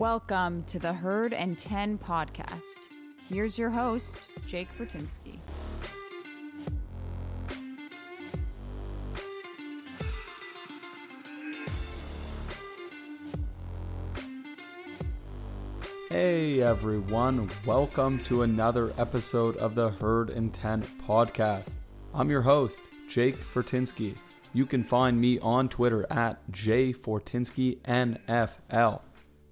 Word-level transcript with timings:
Welcome 0.00 0.64
to 0.64 0.78
the 0.78 0.94
Herd 0.94 1.34
and 1.34 1.58
10 1.58 1.98
podcast. 1.98 2.86
Here's 3.28 3.58
your 3.58 3.68
host, 3.68 4.28
Jake 4.46 4.68
Fortinsky. 4.78 5.36
Hey 16.08 16.62
everyone, 16.62 17.50
welcome 17.66 18.24
to 18.24 18.40
another 18.40 18.94
episode 18.96 19.58
of 19.58 19.74
the 19.74 19.90
Herd 19.90 20.30
and 20.30 20.54
10 20.54 20.80
podcast. 21.06 21.68
I'm 22.14 22.30
your 22.30 22.40
host, 22.40 22.80
Jake 23.06 23.36
Fortinsky. 23.36 24.16
You 24.54 24.64
can 24.64 24.82
find 24.82 25.20
me 25.20 25.38
on 25.40 25.68
Twitter 25.68 26.10
at 26.10 26.40
jfortinskynfl. 26.50 29.00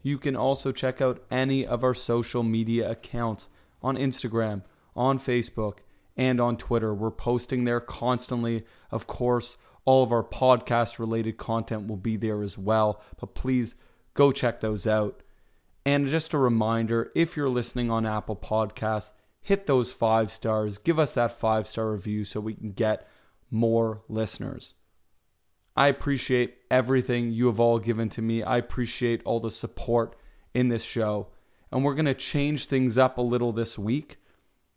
You 0.02 0.18
can 0.18 0.36
also 0.36 0.72
check 0.72 1.00
out 1.00 1.22
any 1.30 1.66
of 1.66 1.82
our 1.82 1.94
social 1.94 2.42
media 2.42 2.90
accounts 2.90 3.48
on 3.82 3.96
Instagram, 3.96 4.62
on 4.96 5.18
Facebook, 5.18 5.78
and 6.16 6.40
on 6.40 6.56
Twitter. 6.56 6.94
We're 6.94 7.10
posting 7.10 7.64
there 7.64 7.80
constantly. 7.80 8.64
Of 8.90 9.06
course, 9.06 9.56
all 9.84 10.02
of 10.02 10.12
our 10.12 10.24
podcast 10.24 10.98
related 10.98 11.38
content 11.38 11.86
will 11.86 11.96
be 11.96 12.16
there 12.16 12.42
as 12.42 12.58
well, 12.58 13.02
but 13.18 13.34
please 13.34 13.74
go 14.14 14.32
check 14.32 14.60
those 14.60 14.86
out. 14.86 15.22
And 15.86 16.06
just 16.08 16.34
a 16.34 16.38
reminder 16.38 17.10
if 17.14 17.36
you're 17.36 17.48
listening 17.48 17.90
on 17.90 18.04
Apple 18.04 18.36
Podcasts, 18.36 19.12
hit 19.40 19.66
those 19.66 19.92
five 19.92 20.30
stars, 20.30 20.76
give 20.76 20.98
us 20.98 21.14
that 21.14 21.32
five 21.32 21.66
star 21.66 21.92
review 21.92 22.24
so 22.24 22.40
we 22.40 22.54
can 22.54 22.72
get 22.72 23.08
more 23.50 24.02
listeners. 24.08 24.74
I 25.78 25.86
appreciate 25.86 26.56
everything 26.72 27.30
you 27.30 27.46
have 27.46 27.60
all 27.60 27.78
given 27.78 28.08
to 28.08 28.20
me. 28.20 28.42
I 28.42 28.56
appreciate 28.56 29.22
all 29.24 29.38
the 29.38 29.52
support 29.52 30.16
in 30.52 30.70
this 30.70 30.82
show. 30.82 31.28
And 31.70 31.84
we're 31.84 31.94
going 31.94 32.06
to 32.06 32.14
change 32.14 32.66
things 32.66 32.98
up 32.98 33.16
a 33.16 33.22
little 33.22 33.52
this 33.52 33.78
week. 33.78 34.16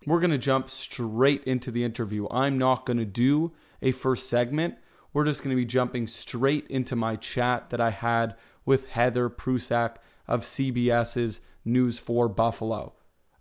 We're 0.05 0.19
going 0.19 0.29
to 0.29 0.37
jump 0.37 0.69
straight 0.69 1.43
into 1.45 1.71
the 1.71 1.83
interview. 1.83 2.27
I'm 2.29 2.59
not 2.59 2.85
going 2.85 2.97
to 2.97 3.05
do 3.05 3.51
a 3.81 3.93
first 3.93 4.29
segment. 4.29 4.75
We're 5.11 5.25
just 5.25 5.43
going 5.43 5.49
to 5.49 5.59
be 5.59 5.65
jumping 5.65 6.05
straight 6.05 6.67
into 6.67 6.95
my 6.95 7.15
chat 7.15 7.71
that 7.71 7.81
I 7.81 7.89
had 7.89 8.35
with 8.63 8.89
Heather 8.89 9.27
Prusak 9.27 9.95
of 10.27 10.41
CBS's 10.41 11.41
News 11.65 11.97
4 11.97 12.29
Buffalo. 12.29 12.93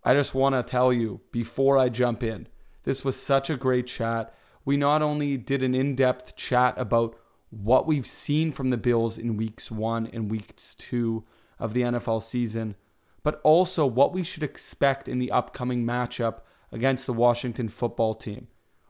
I 0.02 0.14
just 0.14 0.34
want 0.34 0.54
to 0.54 0.62
tell 0.62 0.94
you 0.94 1.20
before 1.30 1.76
I 1.76 1.90
jump 1.90 2.22
in, 2.22 2.48
this 2.84 3.04
was 3.04 3.20
such 3.20 3.50
a 3.50 3.58
great 3.58 3.86
chat. 3.86 4.32
We 4.64 4.78
not 4.78 5.02
only 5.02 5.36
did 5.36 5.62
an 5.62 5.74
in 5.74 5.94
depth 5.94 6.36
chat 6.36 6.72
about 6.78 7.16
what 7.50 7.86
we've 7.86 8.06
seen 8.06 8.52
from 8.52 8.68
the 8.68 8.76
Bills 8.76 9.18
in 9.18 9.36
weeks 9.36 9.70
one 9.70 10.06
and 10.12 10.30
weeks 10.30 10.74
two 10.74 11.24
of 11.58 11.74
the 11.74 11.82
NFL 11.82 12.22
season, 12.22 12.76
but 13.22 13.40
also 13.42 13.86
what 13.86 14.12
we 14.12 14.22
should 14.22 14.42
expect 14.42 15.08
in 15.08 15.18
the 15.18 15.30
upcoming 15.30 15.84
matchup 15.84 16.40
against 16.72 17.06
the 17.06 17.12
Washington 17.12 17.68
football 17.68 18.14
team. 18.14 18.46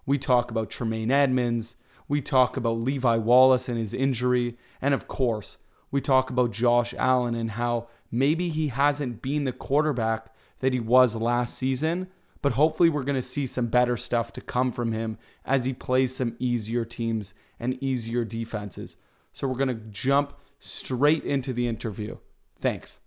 We 0.07 0.19
talk 0.19 0.51
about 0.51 0.71
Tremaine 0.71 1.11
Edmunds, 1.11 1.77
we 2.07 2.21
talk 2.21 2.57
about 2.57 2.79
Levi 2.79 3.17
Wallace 3.17 3.69
and 3.69 3.79
his 3.79 3.95
injury, 3.95 4.59
and 4.83 4.93
of 4.93 5.09
course, 5.09 5.59
we 5.91 6.01
talk 6.01 6.31
about 6.31 6.53
Josh 6.53 6.95
Allen 6.99 7.35
and 7.35 7.53
how 7.53 7.89
maybe 8.11 8.49
he 8.49 8.69
hasn't 8.69 9.23
been 9.23 9.45
the 9.45 9.53
quarterback 9.53 10.35
that 10.61 10.73
he 10.73 10.81
was 10.81 11.17
last 11.17 11.57
season, 11.57 12.09
but 12.43 12.53
hopefully 12.53 12.89
we're 12.89 13.03
going 13.03 13.17
to 13.17 13.23
see 13.23 13.47
some 13.47 13.67
better 13.67 13.97
stuff 13.97 14.33
to 14.33 14.41
come 14.41 14.73
from 14.73 14.93
him 14.93 15.19
as 15.45 15.65
he 15.65 15.73
plays 15.73 16.17
some 16.17 16.37
easier 16.39 16.85
teams 16.85 17.35
and 17.59 17.83
easier 17.83 18.25
defenses. 18.25 18.97
So 19.33 19.47
we're 19.47 19.55
going 19.55 19.69
to 19.69 19.75
jump 19.75 20.35
straight 20.59 21.25
into 21.25 21.53
the 21.53 21.69
interview. 21.69 22.19
Thanks. 22.61 23.01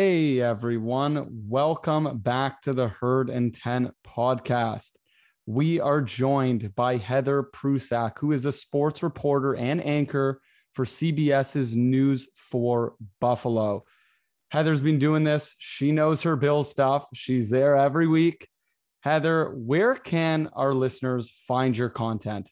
Hey 0.00 0.40
everyone, 0.40 1.26
welcome 1.48 2.18
back 2.18 2.62
to 2.62 2.72
the 2.72 2.86
Herd 2.86 3.30
and 3.30 3.52
10 3.52 3.90
podcast. 4.06 4.92
We 5.44 5.80
are 5.80 6.00
joined 6.00 6.72
by 6.76 6.98
Heather 6.98 7.42
Prusak, 7.42 8.20
who 8.20 8.30
is 8.30 8.44
a 8.44 8.52
sports 8.52 9.02
reporter 9.02 9.56
and 9.56 9.84
anchor 9.84 10.40
for 10.72 10.84
CBS's 10.84 11.74
News 11.74 12.28
4 12.36 12.94
Buffalo. 13.20 13.82
Heather's 14.52 14.80
been 14.80 15.00
doing 15.00 15.24
this. 15.24 15.56
She 15.58 15.90
knows 15.90 16.22
her 16.22 16.36
bill 16.36 16.62
stuff. 16.62 17.06
She's 17.12 17.50
there 17.50 17.76
every 17.76 18.06
week. 18.06 18.46
Heather, 19.00 19.50
where 19.56 19.96
can 19.96 20.48
our 20.52 20.74
listeners 20.74 21.28
find 21.48 21.76
your 21.76 21.90
content? 21.90 22.48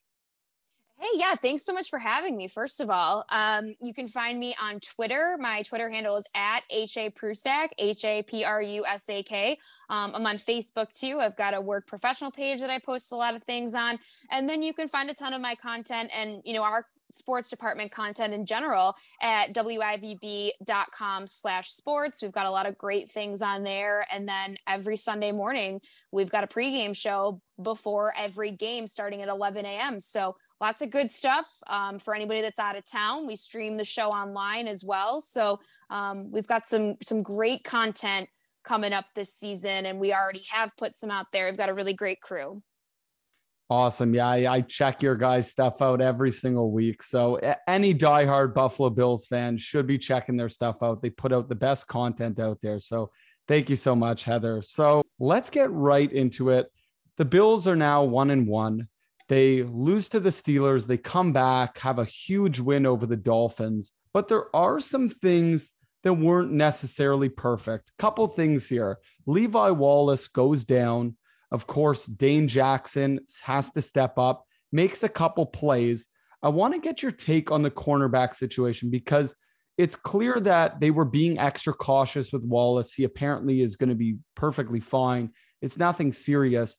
Hey, 0.99 1.09
yeah, 1.17 1.34
thanks 1.34 1.62
so 1.62 1.75
much 1.75 1.91
for 1.91 1.99
having 1.99 2.39
me. 2.39 2.49
First 2.49 2.81
of 2.81 2.89
all, 2.89 3.27
um, 3.29 3.75
you 3.83 3.93
can 3.93 4.09
find 4.09 4.39
me 4.39 4.57
on 4.59 4.81
Twitter. 4.81 5.37
My 5.39 5.61
Twitter 5.61 5.91
handle 5.91 6.17
is 6.17 6.27
at 6.34 6.62
HA 6.71 7.11
Prusak, 7.11 7.69
H 7.77 8.03
A 8.07 8.23
P 8.23 8.45
R 8.45 8.62
U 8.62 8.87
S 8.87 9.07
A 9.11 9.23
K. 9.23 9.59
Um, 9.91 10.12
I'm 10.15 10.27
on 10.27 10.37
Facebook 10.37 10.91
too. 10.99 11.19
I've 11.21 11.37
got 11.37 11.53
a 11.53 11.61
work 11.61 11.87
professional 11.87 12.31
page 12.31 12.61
that 12.61 12.71
I 12.71 12.79
post 12.79 13.12
a 13.12 13.17
lot 13.17 13.34
of 13.34 13.45
things 13.45 13.75
on. 13.75 13.99
And 14.31 14.49
then 14.49 14.62
you 14.62 14.73
can 14.73 14.89
find 14.89 15.11
a 15.11 15.15
ton 15.15 15.34
of 15.34 15.43
my 15.43 15.55
content 15.55 16.11
and, 16.15 16.41
you 16.47 16.55
know, 16.55 16.62
our 16.62 16.87
sports 17.13 17.49
department 17.49 17.93
content 17.93 18.33
in 18.33 18.47
general 18.47 18.95
at 19.21 19.55
wivb.com 19.55 21.27
slash 21.27 21.71
sports 21.71 22.21
we've 22.21 22.33
got 22.33 22.47
a 22.47 22.51
lot 22.51 22.67
of 22.67 22.77
great 22.77 23.11
things 23.11 23.43
on 23.43 23.63
there 23.63 24.05
and 24.13 24.28
then 24.28 24.57
every 24.67 24.97
sunday 24.97 25.31
morning 25.31 25.81
we've 26.11 26.31
got 26.31 26.43
a 26.43 26.49
pregame 26.49 26.97
show 26.97 27.41
before 27.63 28.13
every 28.19 28.51
game 28.51 28.89
starting 28.89 29.23
at 29.23 29.28
11 29.28 29.65
a.m 29.65 30.01
so 30.01 30.37
lots 30.61 30.83
of 30.83 30.91
good 30.91 31.11
stuff 31.11 31.47
um, 31.67 31.99
for 31.99 32.15
anybody 32.15 32.41
that's 32.41 32.59
out 32.59 32.77
of 32.77 32.84
town. 32.91 33.27
We 33.27 33.37
stream 33.37 33.75
the 33.75 33.84
show 33.84 34.09
online 34.09 34.67
as 34.67 34.84
well, 34.84 35.21
so 35.21 35.61
um, 35.91 36.31
we've 36.31 36.47
got 36.47 36.67
some 36.67 36.97
some 37.03 37.22
great 37.22 37.65
content 37.65 38.28
coming 38.65 38.93
up 38.93 39.06
this 39.15 39.33
season, 39.33 39.87
and 39.87 39.99
we 39.99 40.12
already 40.12 40.45
have 40.50 40.77
put 40.77 40.97
some 40.97 41.11
out 41.11 41.27
there. 41.33 41.47
We've 41.47 41.56
got 41.56 41.69
a 41.69 41.75
really 41.75 41.95
great 41.95 42.21
crew. 42.21 42.62
Awesome. 43.69 44.15
Yeah, 44.15 44.28
I, 44.28 44.55
I 44.55 44.61
check 44.61 45.03
your 45.03 45.16
guys' 45.16 45.50
stuff 45.50 45.83
out 45.83 46.00
every 46.00 46.31
single 46.31 46.71
week. 46.71 47.03
So 47.03 47.41
any 47.66 47.93
diehard 47.93 48.55
Buffalo 48.55 48.91
Bills 48.91 49.27
fan 49.27 49.59
should 49.59 49.89
be 49.89 49.99
checking 49.99 50.37
their 50.37 50.49
stuff 50.49 50.84
out. 50.84 51.03
They 51.03 51.11
put 51.11 51.33
out 51.33 51.49
the 51.49 51.56
best 51.56 51.89
content 51.89 52.39
out 52.39 52.59
there. 52.62 52.78
So 52.78 53.11
thank 53.49 53.69
you 53.69 53.75
so 53.75 53.97
much, 53.97 54.22
Heather. 54.22 54.62
So 54.62 55.03
let's 55.19 55.50
get 55.50 55.71
right 55.72 56.11
into 56.12 56.50
it. 56.50 56.66
The 57.16 57.25
Bills 57.25 57.66
are 57.66 57.75
now 57.75 58.05
one 58.05 58.31
and 58.31 58.47
one. 58.47 58.87
They 59.29 59.63
lose 59.63 60.09
to 60.11 60.21
the 60.21 60.31
Steelers. 60.31 60.87
They 60.87 60.99
come 60.99 61.33
back, 61.33 61.79
have 61.79 61.99
a 61.99 62.05
huge 62.05 62.61
win 62.61 62.87
over 62.87 63.07
the 63.07 63.17
Dolphins. 63.17 63.93
But 64.13 64.29
there 64.29 64.55
are 64.55 64.81
some 64.81 65.09
things 65.09 65.73
that 66.05 66.15
weren't 66.15 66.53
necessarily 66.53 67.29
perfect. 67.29 67.91
Couple 67.99 68.27
things 68.29 68.69
here. 68.69 68.99
Levi 69.27 69.71
Wallace 69.71 70.28
goes 70.28 70.65
down. 70.65 71.17
Of 71.51 71.67
course, 71.67 72.07
Dane 72.07 72.49
Jackson 72.49 73.21
has 73.43 73.71
to 73.73 73.83
step 73.83 74.19
up, 74.19 74.45
makes 74.71 75.03
a 75.03 75.09
couple 75.09 75.47
plays. 75.47 76.07
I 76.43 76.49
want 76.49 76.75
to 76.75 76.81
get 76.81 77.03
your 77.03 77.13
take 77.13 77.51
on 77.51 77.63
the 77.63 77.71
cornerback 77.71 78.34
situation 78.34 78.91
because 78.91 79.37
it's 79.79 79.97
clear 79.97 80.39
that 80.41 80.81
they 80.81 80.91
were 80.91 81.05
being 81.05 81.39
extra 81.39 81.75
cautious 81.75 82.33
with 82.33 82.43
Wallace. 82.45 82.93
He 82.93 83.05
apparently 83.05 83.61
is 83.61 83.77
going 83.77 83.91
to 83.91 83.97
be 83.97 84.19
perfectly 84.34 84.81
fine. 84.81 85.33
It's 85.61 85.77
nothing 85.77 86.13
serious. 86.13 86.77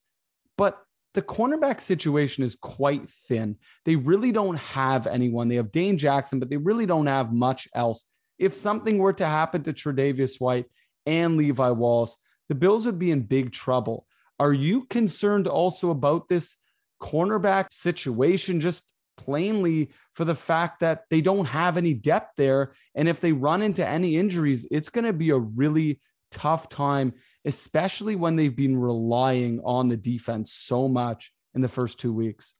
But 0.57 0.81
the 1.17 1.23
cornerback 1.23 1.81
situation 1.81 2.43
is 2.43 2.55
quite 2.55 3.09
thin. 3.09 3.55
They 3.85 3.95
really 3.95 4.31
don't 4.31 4.57
have 4.57 5.07
anyone. 5.07 5.47
They 5.47 5.55
have 5.55 5.71
Dane 5.71 5.97
Jackson, 5.97 6.37
but 6.37 6.51
they 6.51 6.57
really 6.57 6.85
don't 6.85 7.07
have 7.07 7.33
much 7.33 7.67
else. 7.73 8.05
If 8.37 8.55
something 8.55 8.99
were 8.99 9.13
to 9.13 9.25
happen 9.25 9.63
to 9.63 9.73
Tre'Davious 9.73 10.39
White 10.39 10.67
and 11.07 11.35
Levi 11.35 11.71
Wallace, 11.71 12.15
the 12.49 12.53
Bills 12.53 12.85
would 12.85 12.99
be 12.99 13.09
in 13.09 13.21
big 13.21 13.51
trouble. 13.51 14.05
Are 14.39 14.53
you 14.53 14.85
concerned 14.85 15.47
also 15.47 15.89
about 15.89 16.29
this 16.29 16.55
cornerback 17.01 17.71
situation, 17.71 18.61
just 18.61 18.93
plainly 19.17 19.89
for 20.13 20.23
the 20.23 20.35
fact 20.35 20.81
that 20.81 21.05
they 21.09 21.21
don't 21.21 21.45
have 21.45 21.77
any 21.77 21.95
depth 21.95 22.33
there? 22.37 22.73
And 22.93 23.09
if 23.09 23.21
they 23.21 23.31
run 23.31 23.63
into 23.63 23.83
any 23.83 24.17
injuries, 24.17 24.67
it's 24.69 24.89
going 24.89 25.05
to 25.05 25.13
be 25.13 25.31
a 25.31 25.39
really 25.39 25.99
tough 26.29 26.69
time, 26.69 27.13
especially 27.47 28.15
when 28.15 28.35
they've 28.35 28.55
been 28.55 28.77
relying 28.77 29.61
on 29.63 29.87
the 29.87 29.97
defense 29.97 30.51
so 30.51 30.87
much 30.87 31.31
in 31.55 31.61
the 31.61 31.67
first 31.67 31.99
two 31.99 32.13
weeks. 32.13 32.53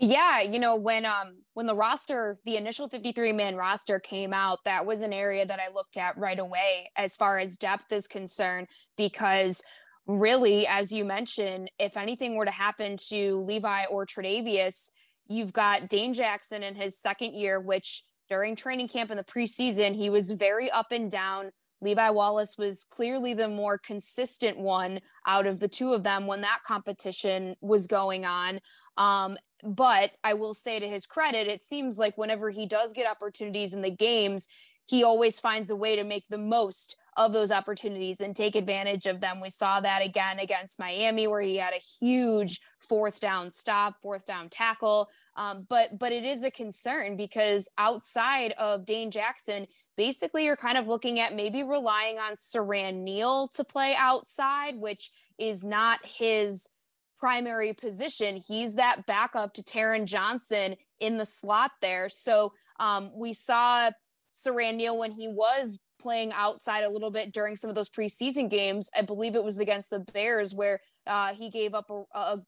Yeah, 0.00 0.42
you 0.42 0.58
know, 0.58 0.76
when 0.76 1.04
um 1.06 1.38
when 1.54 1.66
the 1.66 1.74
roster, 1.74 2.38
the 2.44 2.56
initial 2.56 2.88
53 2.88 3.32
man 3.32 3.56
roster 3.56 3.98
came 3.98 4.32
out, 4.32 4.58
that 4.64 4.84
was 4.84 5.02
an 5.02 5.12
area 5.12 5.46
that 5.46 5.60
I 5.60 5.72
looked 5.72 5.96
at 5.96 6.18
right 6.18 6.38
away 6.38 6.90
as 6.96 7.16
far 7.16 7.38
as 7.38 7.56
depth 7.56 7.90
is 7.90 8.06
concerned 8.06 8.68
because 8.96 9.62
really, 10.06 10.66
as 10.66 10.92
you 10.92 11.04
mentioned, 11.04 11.70
if 11.78 11.96
anything 11.96 12.36
were 12.36 12.44
to 12.44 12.50
happen 12.50 12.96
to 13.08 13.38
Levi 13.40 13.84
or 13.86 14.06
Tre'Davious, 14.06 14.90
you've 15.28 15.52
got 15.52 15.88
Dane 15.88 16.14
Jackson 16.14 16.62
in 16.62 16.74
his 16.74 16.98
second 17.00 17.34
year, 17.34 17.60
which 17.60 18.02
during 18.28 18.56
training 18.56 18.88
camp 18.88 19.10
in 19.10 19.16
the 19.16 19.24
preseason, 19.24 19.94
he 19.94 20.10
was 20.10 20.30
very 20.30 20.70
up 20.70 20.92
and 20.92 21.10
down. 21.10 21.50
Levi 21.80 22.10
Wallace 22.10 22.56
was 22.58 22.84
clearly 22.90 23.34
the 23.34 23.48
more 23.48 23.78
consistent 23.78 24.58
one 24.58 25.00
out 25.26 25.46
of 25.46 25.60
the 25.60 25.68
two 25.68 25.92
of 25.92 26.02
them 26.02 26.26
when 26.26 26.40
that 26.40 26.60
competition 26.66 27.54
was 27.60 27.86
going 27.86 28.24
on. 28.26 28.60
Um, 28.96 29.36
but 29.62 30.12
I 30.24 30.34
will 30.34 30.54
say 30.54 30.78
to 30.78 30.88
his 30.88 31.06
credit, 31.06 31.46
it 31.46 31.62
seems 31.62 31.98
like 31.98 32.18
whenever 32.18 32.50
he 32.50 32.66
does 32.66 32.92
get 32.92 33.10
opportunities 33.10 33.74
in 33.74 33.82
the 33.82 33.90
games, 33.90 34.48
he 34.86 35.04
always 35.04 35.38
finds 35.38 35.70
a 35.70 35.76
way 35.76 35.96
to 35.96 36.04
make 36.04 36.26
the 36.28 36.38
most 36.38 36.96
of 37.16 37.32
those 37.32 37.50
opportunities 37.50 38.20
and 38.20 38.34
take 38.34 38.56
advantage 38.56 39.06
of 39.06 39.20
them. 39.20 39.40
We 39.40 39.50
saw 39.50 39.80
that 39.80 40.02
again 40.02 40.38
against 40.38 40.78
Miami, 40.78 41.26
where 41.26 41.42
he 41.42 41.56
had 41.56 41.74
a 41.74 42.04
huge 42.04 42.60
fourth 42.80 43.20
down 43.20 43.50
stop, 43.50 44.00
fourth 44.00 44.24
down 44.24 44.48
tackle. 44.48 45.08
Um, 45.36 45.66
but 45.68 45.98
but 45.98 46.12
it 46.12 46.24
is 46.24 46.44
a 46.44 46.50
concern 46.50 47.16
because 47.16 47.68
outside 47.76 48.52
of 48.52 48.86
Dane 48.86 49.10
Jackson, 49.10 49.66
basically 49.98 50.44
you're 50.44 50.56
kind 50.56 50.78
of 50.78 50.86
looking 50.86 51.20
at 51.20 51.34
maybe 51.34 51.62
relying 51.62 52.18
on 52.18 52.34
Siran 52.34 53.02
Neal 53.02 53.48
to 53.48 53.64
play 53.64 53.94
outside, 53.98 54.76
which 54.76 55.10
is 55.38 55.66
not 55.66 55.98
his 56.04 56.70
primary 57.18 57.74
position. 57.74 58.40
He's 58.46 58.76
that 58.76 59.04
backup 59.06 59.52
to 59.54 59.62
Taron 59.62 60.06
Johnson 60.06 60.76
in 61.00 61.18
the 61.18 61.26
slot 61.26 61.72
there. 61.82 62.08
So 62.08 62.52
um, 62.78 63.10
we 63.12 63.32
saw 63.32 63.90
Siran 64.32 64.76
Neal 64.76 64.96
when 64.96 65.10
he 65.10 65.26
was 65.26 65.80
playing 65.98 66.32
outside 66.32 66.84
a 66.84 66.90
little 66.90 67.10
bit 67.10 67.32
during 67.32 67.56
some 67.56 67.68
of 67.68 67.74
those 67.74 67.90
preseason 67.90 68.48
games. 68.48 68.88
I 68.96 69.02
believe 69.02 69.34
it 69.34 69.42
was 69.42 69.58
against 69.58 69.90
the 69.90 69.98
Bears 69.98 70.54
where 70.54 70.78
uh, 71.08 71.34
he 71.34 71.50
gave 71.50 71.74
up 71.74 71.90
a, 71.90 72.04
a 72.16 72.38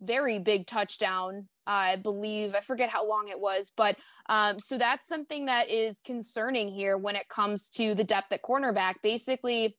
very 0.00 0.38
big 0.38 0.66
touchdown. 0.66 1.48
I 1.66 1.96
believe 1.96 2.54
I 2.54 2.60
forget 2.60 2.90
how 2.90 3.06
long 3.06 3.28
it 3.28 3.38
was, 3.38 3.72
but 3.76 3.96
um, 4.28 4.58
so 4.58 4.76
that's 4.78 5.06
something 5.06 5.46
that 5.46 5.70
is 5.70 6.00
concerning 6.04 6.68
here 6.68 6.96
when 6.98 7.16
it 7.16 7.28
comes 7.28 7.68
to 7.70 7.94
the 7.94 8.04
depth 8.04 8.32
at 8.32 8.42
cornerback. 8.42 8.94
Basically, 9.02 9.76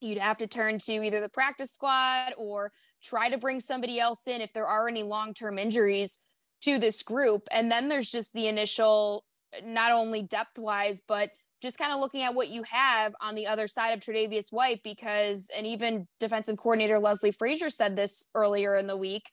you'd 0.00 0.18
have 0.18 0.36
to 0.38 0.46
turn 0.46 0.78
to 0.80 0.92
either 0.92 1.20
the 1.20 1.28
practice 1.28 1.72
squad 1.72 2.34
or 2.36 2.72
try 3.02 3.30
to 3.30 3.38
bring 3.38 3.60
somebody 3.60 3.98
else 3.98 4.26
in 4.26 4.40
if 4.40 4.52
there 4.52 4.66
are 4.66 4.88
any 4.88 5.02
long-term 5.02 5.58
injuries 5.58 6.18
to 6.62 6.78
this 6.78 7.02
group. 7.02 7.46
And 7.50 7.70
then 7.70 7.88
there's 7.88 8.10
just 8.10 8.32
the 8.32 8.48
initial, 8.48 9.24
not 9.64 9.92
only 9.92 10.22
depth-wise, 10.22 11.00
but 11.06 11.30
just 11.64 11.78
kind 11.78 11.92
of 11.92 11.98
looking 11.98 12.22
at 12.22 12.34
what 12.34 12.48
you 12.48 12.62
have 12.70 13.14
on 13.20 13.34
the 13.34 13.48
other 13.48 13.66
side 13.66 13.90
of 13.90 14.00
Tre'Davious 14.00 14.52
White, 14.52 14.82
because, 14.84 15.50
and 15.56 15.66
even 15.66 16.06
defensive 16.20 16.56
coordinator 16.58 17.00
Leslie 17.00 17.32
Frazier 17.32 17.70
said 17.70 17.96
this 17.96 18.26
earlier 18.34 18.76
in 18.76 18.86
the 18.86 18.96
week, 18.96 19.30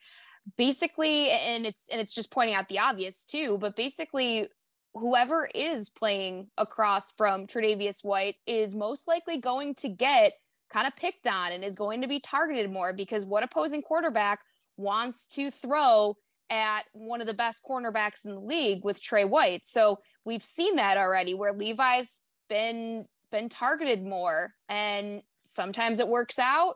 basically, 0.58 1.30
and 1.30 1.66
it's, 1.66 1.84
and 1.92 2.02
it's 2.02 2.16
just 2.16 2.32
pointing 2.32 2.56
out 2.56 2.70
the 2.70 2.80
obvious 2.80 3.26
too, 3.26 3.58
but 3.60 3.76
basically 3.76 4.48
whoever 4.94 5.48
is 5.54 5.90
playing 5.90 6.48
across 6.58 7.12
from 7.12 7.48
Tre'Davious 7.48 8.04
White 8.04 8.36
is 8.48 8.74
most 8.74 9.08
likely 9.08 9.40
going 9.40 9.76
to 9.76 9.90
get 9.90 10.34
kind 10.72 10.88
of 10.88 10.96
picked 10.96 11.28
on 11.28 11.52
and 11.52 11.64
is 11.64 11.76
going 11.76 12.02
to 12.02 12.08
be 12.08 12.20
targeted 12.20 12.72
more 12.72 12.94
because 12.94 13.26
what 13.26 13.44
opposing 13.44 13.82
quarterback 13.82 14.40
wants 14.78 15.28
to 15.28 15.52
throw 15.52 16.16
at 16.52 16.84
one 16.92 17.22
of 17.22 17.28
the 17.28 17.34
best 17.34 17.62
cornerbacks 17.68 18.26
in 18.26 18.36
the 18.36 18.40
league 18.40 18.84
with 18.84 19.02
Trey 19.02 19.24
White. 19.24 19.66
So 19.66 20.00
we've 20.26 20.44
seen 20.44 20.76
that 20.76 20.98
already 20.98 21.34
where 21.34 21.54
Levi's 21.54 22.20
been 22.50 23.06
been 23.32 23.48
targeted 23.48 24.04
more 24.04 24.54
and 24.68 25.24
sometimes 25.44 26.02
it 26.02 26.08
works 26.08 26.38
out 26.38 26.76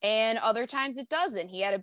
and 0.00 0.38
other 0.38 0.66
times 0.66 0.96
it 0.96 1.08
doesn't. 1.08 1.48
He 1.48 1.60
had 1.60 1.74
a 1.74 1.82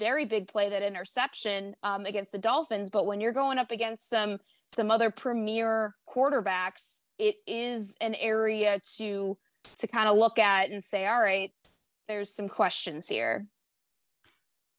very 0.00 0.24
big 0.24 0.48
play 0.48 0.68
that 0.68 0.82
interception 0.82 1.74
um, 1.84 2.04
against 2.06 2.32
the 2.32 2.38
Dolphins, 2.38 2.90
but 2.90 3.06
when 3.06 3.20
you're 3.20 3.32
going 3.32 3.58
up 3.58 3.70
against 3.70 4.08
some 4.10 4.38
some 4.66 4.90
other 4.90 5.10
premier 5.10 5.94
quarterbacks, 6.08 7.02
it 7.18 7.36
is 7.46 7.96
an 8.00 8.14
area 8.16 8.80
to 8.96 9.38
to 9.78 9.86
kind 9.86 10.08
of 10.08 10.16
look 10.16 10.38
at 10.38 10.70
and 10.70 10.82
say, 10.82 11.06
all 11.06 11.20
right, 11.20 11.52
there's 12.08 12.34
some 12.34 12.48
questions 12.48 13.06
here. 13.06 13.46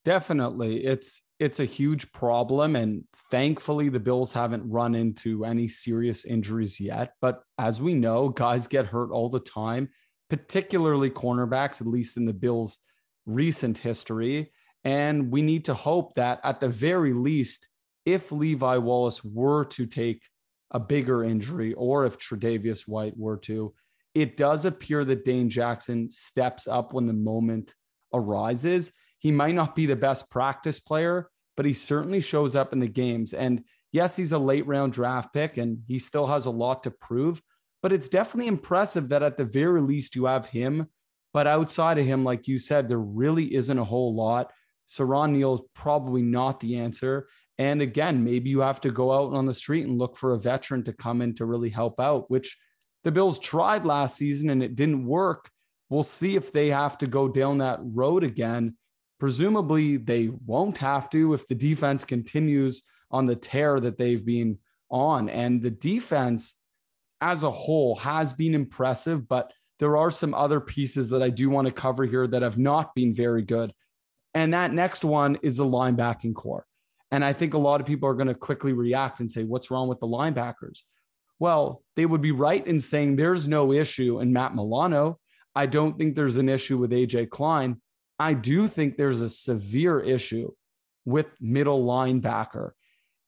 Definitely. 0.04 0.84
It's 0.84 1.22
it's 1.41 1.59
a 1.59 1.65
huge 1.65 2.11
problem 2.11 2.75
and 2.75 3.03
thankfully 3.31 3.89
the 3.89 3.99
Bills 3.99 4.31
haven't 4.31 4.69
run 4.69 4.93
into 4.93 5.43
any 5.43 5.67
serious 5.67 6.23
injuries 6.23 6.79
yet, 6.79 7.15
but 7.19 7.41
as 7.57 7.81
we 7.81 7.95
know, 7.95 8.29
guys 8.45 8.67
get 8.67 8.85
hurt 8.85 9.09
all 9.09 9.27
the 9.27 9.39
time, 9.39 9.89
particularly 10.29 11.09
cornerbacks 11.09 11.81
at 11.81 11.88
least 11.88 12.15
in 12.15 12.25
the 12.25 12.33
Bills 12.33 12.77
recent 13.25 13.79
history, 13.79 14.51
and 14.83 15.31
we 15.31 15.41
need 15.41 15.65
to 15.65 15.73
hope 15.73 16.13
that 16.13 16.39
at 16.43 16.59
the 16.59 16.69
very 16.69 17.11
least 17.11 17.67
if 18.05 18.31
Levi 18.31 18.77
Wallace 18.77 19.23
were 19.23 19.65
to 19.65 19.88
take 19.88 20.21
a 20.69 20.79
bigger 20.79 21.23
injury 21.23 21.73
or 21.73 22.05
if 22.05 22.19
Tre'Davious 22.19 22.88
White 22.88 23.17
were 23.17 23.38
to, 23.38 23.73
it 24.13 24.38
does 24.38 24.65
appear 24.65 25.03
that 25.05 25.25
Dane 25.25 25.49
Jackson 25.49 26.11
steps 26.11 26.67
up 26.67 26.93
when 26.93 27.07
the 27.07 27.13
moment 27.13 27.73
arises. 28.13 28.91
He 29.21 29.31
might 29.31 29.53
not 29.53 29.75
be 29.75 29.85
the 29.85 29.95
best 29.95 30.31
practice 30.31 30.79
player, 30.79 31.29
but 31.56 31.68
he 31.68 31.75
certainly 31.75 32.21
shows 32.21 32.56
up 32.56 32.73
in 32.73 32.79
the 32.79 32.88
games. 32.88 33.33
And 33.33 33.63
yes, 33.91 34.15
he's 34.15 34.31
a 34.31 34.39
late 34.39 34.65
round 34.65 34.94
draft 34.94 35.31
pick 35.31 35.57
and 35.57 35.83
he 35.88 36.00
still 36.00 36.25
has 36.25 36.47
a 36.47 36.51
lot 36.51 36.81
to 36.83 36.91
prove, 36.91 37.39
but 37.83 37.94
it's 37.94 38.09
definitely 38.09 38.47
impressive 38.47 39.09
that 39.09 39.21
at 39.21 39.38
the 39.38 39.45
very 39.45 39.79
least 39.79 40.15
you 40.15 40.25
have 40.25 40.47
him. 40.47 40.88
But 41.33 41.45
outside 41.45 42.00
of 42.00 42.06
him, 42.07 42.23
like 42.23 42.47
you 42.47 42.57
said, 42.57 42.89
there 42.89 43.00
really 43.00 43.53
isn't 43.53 43.77
a 43.77 43.83
whole 43.83 44.15
lot. 44.15 44.51
Siran 44.89 45.33
Neal 45.33 45.53
is 45.53 45.62
probably 45.75 46.24
not 46.24 46.59
the 46.59 46.79
answer. 46.79 47.29
And 47.59 47.79
again, 47.79 48.24
maybe 48.24 48.50
you 48.50 48.62
have 48.62 48.81
to 48.81 48.91
go 48.91 49.12
out 49.12 49.33
on 49.33 49.45
the 49.45 49.53
street 49.53 49.85
and 49.85 50.00
look 50.00 50.17
for 50.17 50.33
a 50.33 50.39
veteran 50.39 50.83
to 50.85 50.94
come 50.94 51.21
in 51.21 51.35
to 51.35 51.45
really 51.45 51.69
help 51.69 52.00
out, 52.00 52.29
which 52.31 52.57
the 53.03 53.12
Bills 53.12 53.38
tried 53.38 53.85
last 53.85 54.17
season 54.17 54.50
and 54.50 54.63
it 54.63 54.75
didn't 54.75 55.06
work. 55.06 55.51
We'll 55.89 56.01
see 56.01 56.35
if 56.35 56.51
they 56.51 56.69
have 56.69 56.97
to 56.97 57.07
go 57.07 57.27
down 57.27 57.60
that 57.60 57.79
road 57.84 58.24
again. 58.24 58.77
Presumably, 59.22 59.98
they 59.98 60.30
won't 60.48 60.80
have 60.80 61.08
to 61.12 61.36
if 61.36 61.48
the 61.48 61.54
defense 61.54 62.04
continues 62.04 62.82
on 63.12 63.28
the 63.28 63.36
tear 63.36 63.80
that 63.80 64.00
they've 64.00 64.25
been 64.25 64.58
on. 64.90 65.30
And 65.30 65.62
the 65.62 65.70
defense 65.70 66.56
as 67.22 67.44
a 67.44 67.51
whole 67.51 67.98
has 67.98 68.34
been 68.34 68.56
impressive, 68.56 69.28
but 69.28 69.54
there 69.78 69.96
are 69.96 70.10
some 70.10 70.34
other 70.34 70.60
pieces 70.60 71.10
that 71.10 71.22
I 71.22 71.30
do 71.30 71.51
want 71.51 71.68
to 71.68 71.72
cover 71.72 72.04
here 72.04 72.25
that 72.25 72.42
have 72.42 72.58
not 72.58 72.96
been 72.96 73.13
very 73.13 73.44
good. 73.44 73.72
And 74.34 74.56
that 74.56 74.74
next 74.74 75.04
one 75.04 75.38
is 75.44 75.58
the 75.58 75.66
linebacking 75.66 76.34
corps. 76.34 76.66
And 77.12 77.24
I 77.24 77.32
think 77.32 77.54
a 77.54 77.60
lot 77.60 77.80
of 77.80 77.86
people 77.86 78.10
are 78.10 78.16
going 78.16 78.25
to 78.25 78.34
quickly 78.34 78.74
react 78.74 79.20
and 79.20 79.30
say, 79.30 79.44
what's 79.44 79.70
wrong 79.70 79.88
with 79.88 80.00
the 80.00 80.08
linebackers? 80.08 80.80
Well, 81.38 81.84
they 81.96 82.08
would 82.08 82.24
be 82.24 82.32
right 82.32 82.66
in 82.66 82.80
saying 82.80 83.18
there's 83.18 83.48
no 83.48 83.72
issue 83.72 84.20
in 84.20 84.34
Matt 84.34 84.56
Milano. 84.56 85.20
I 85.54 85.68
don't 85.68 85.96
think 85.96 86.16
there's 86.16 86.38
an 86.38 86.50
issue 86.50 86.80
with 86.80 86.90
AJ 86.90 87.30
Klein. 87.30 87.80
I 88.22 88.34
do 88.34 88.68
think 88.68 88.98
there's 88.98 89.22
a 89.22 89.30
severe 89.30 90.00
issue 90.00 90.51
with 91.06 91.28
middle 91.40 91.86
linebacker. 91.86 92.72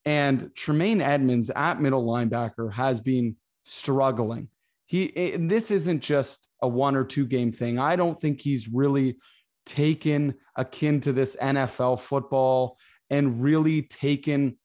And 0.05 0.51
Tremaine 0.55 1.01
Edmunds 1.01 1.49
at 1.49 1.81
middle 1.81 2.05
linebacker 2.05 2.71
has 2.73 2.99
been 2.99 3.35
struggling. 3.63 4.49
He 4.85 5.35
this 5.37 5.71
isn't 5.71 6.01
just 6.01 6.49
a 6.61 6.67
one 6.67 6.95
or 6.95 7.05
two 7.05 7.25
game 7.25 7.51
thing. 7.51 7.79
I 7.79 7.95
don't 7.95 8.19
think 8.19 8.41
he's 8.41 8.67
really 8.67 9.17
taken 9.65 10.35
akin 10.55 11.01
to 11.01 11.13
this 11.13 11.37
NFL 11.41 12.01
football 12.01 12.77
and 13.09 13.41
really 13.41 13.83
taken 13.83 14.57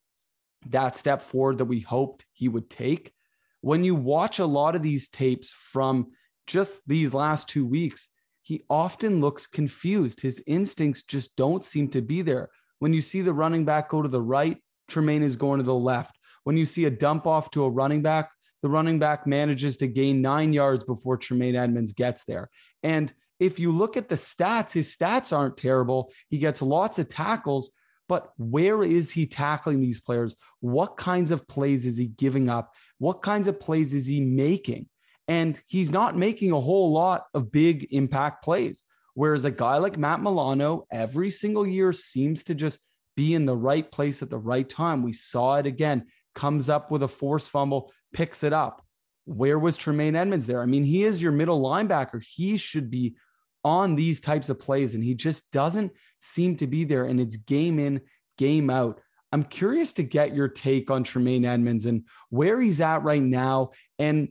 that 0.67 0.97
step 0.97 1.23
forward 1.23 1.59
that 1.59 1.67
we 1.67 1.81
hoped 1.81 2.27
he 2.33 2.49
would 2.49 2.69
take 2.69 3.13
when 3.61 3.85
you 3.85 3.95
watch 3.95 4.39
a 4.39 4.47
lot 4.47 4.75
of 4.75 4.83
these 4.83 5.09
tapes 5.09 5.53
from 5.53 6.13
just 6.47 6.87
these 6.87 7.13
last 7.13 7.49
two 7.49 7.67
weeks, 7.67 8.09
he 8.49 8.65
often 8.71 9.21
looks 9.21 9.47
confused. 9.47 10.23
His 10.23 10.43
instincts 10.47 11.03
just 11.03 11.37
don't 11.37 11.63
seem 11.63 11.89
to 11.89 12.01
be 12.01 12.23
there. 12.23 12.49
When 12.79 12.95
you 12.95 13.03
see 13.03 13.21
the 13.21 13.35
running 13.35 13.67
back 13.67 13.91
go 13.91 14.01
to 14.01 14.09
the 14.09 14.23
right, 14.23 14.57
Tremaine 14.89 15.23
is 15.23 15.37
going 15.37 15.59
to 15.59 15.65
the 15.65 15.75
left. 15.75 16.19
When 16.45 16.57
you 16.57 16.65
see 16.65 16.87
a 16.87 16.91
dump 16.91 17.27
off 17.27 17.51
to 17.51 17.65
a 17.65 17.69
running 17.69 18.01
back, 18.01 18.31
the 18.63 18.71
running 18.71 18.99
back 18.99 19.27
manages 19.27 19.77
to 19.77 19.87
gain 19.87 20.23
nine 20.23 20.55
yards 20.55 20.83
before 20.83 21.19
Tremaine 21.19 21.57
Edmunds 21.57 21.93
gets 21.93 22.25
there. 22.25 22.49
And 22.83 23.13
if 23.39 23.59
you 23.59 23.71
look 23.71 23.99
at 23.99 24.09
the 24.09 24.15
stats, 24.15 24.73
his 24.73 24.97
stats 24.97 25.37
aren't 25.37 25.59
terrible. 25.59 26.11
He 26.31 26.39
gets 26.39 26.63
lots 26.63 26.99
of 26.99 27.07
tackles, 27.07 27.71
but 28.09 28.33
where 28.39 28.83
is 28.83 29.11
he 29.11 29.27
tackling 29.27 29.83
these 29.83 30.01
players? 30.01 30.35
What 30.61 30.97
kinds 30.97 31.33
of 31.33 31.47
plays 31.47 31.85
is 31.85 31.99
he 31.99 32.07
giving 32.07 32.49
up? 32.49 32.73
What 32.97 33.21
kinds 33.21 33.47
of 33.47 33.61
plays 33.61 33.93
is 33.93 34.07
he 34.07 34.23
making? 34.23 34.89
And 35.29 35.61
he's 35.67 35.91
not 35.91 36.17
making 36.17 36.53
a 36.53 36.61
whole 36.61 36.91
lot 36.91 37.25
of 37.35 37.53
big 37.53 37.87
impact 37.91 38.43
plays. 38.43 38.83
Whereas 39.15 39.45
a 39.45 39.51
guy 39.51 39.77
like 39.79 39.99
Matt 39.99 40.23
Milano, 40.23 40.87
every 40.91 41.31
single 41.31 41.67
year 41.67 41.93
seems 41.93 42.45
to 42.45 42.55
just 42.55 42.81
be 43.15 43.35
in 43.35 43.47
the 43.47 43.57
right 43.57 43.91
place 43.91 44.23
at 44.23 44.31
the 44.31 44.39
right 44.39 44.69
time. 44.69 45.03
We 45.03 45.13
saw 45.13 45.57
it 45.57 45.67
again, 45.67 46.07
comes 46.35 46.69
up 46.69 46.91
with 46.91 47.03
a 47.03 47.09
force 47.09 47.47
fumble, 47.47 47.93
picks 48.13 48.43
it 48.43 48.53
up. 48.53 48.85
Where 49.25 49.59
was 49.59 49.77
Tremaine 49.77 50.17
Edmunds 50.17 50.47
there? 50.47 50.63
I 50.63 50.67
mean, 50.67 50.85
he 50.85 51.03
is 51.03 51.21
your 51.21 51.33
middle 51.33 51.61
linebacker. 51.61 52.23
He 52.23 52.57
should 52.57 52.91
be 52.91 53.17
on 53.65 53.97
these 53.97 54.21
types 54.21 54.49
of 54.49 54.59
plays, 54.59 54.95
and 54.95 55.03
he 55.03 55.15
just 55.15 55.51
doesn't 55.51 55.93
seem 56.21 56.57
to 56.57 56.67
be 56.67 56.85
there. 56.85 57.05
And 57.05 57.21
it's 57.21 57.37
game 57.37 57.79
in, 57.79 58.01
game 58.39 58.71
out. 58.71 59.01
I'm 59.33 59.43
curious 59.43 59.93
to 59.95 60.03
get 60.03 60.35
your 60.35 60.49
take 60.49 60.91
on 60.91 61.05
Tremaine 61.05 61.45
Edmunds 61.45 61.85
and 61.85 62.05
where 62.31 62.61
he's 62.61 62.81
at 62.81 63.03
right 63.03 63.23
now. 63.23 63.73
And 63.99 64.29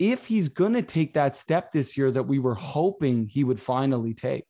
if 0.00 0.26
he's 0.26 0.48
going 0.48 0.72
to 0.72 0.82
take 0.82 1.12
that 1.14 1.36
step 1.36 1.70
this 1.70 1.96
year 1.96 2.10
that 2.10 2.22
we 2.22 2.38
were 2.38 2.54
hoping 2.54 3.26
he 3.26 3.44
would 3.44 3.60
finally 3.60 4.14
take. 4.14 4.46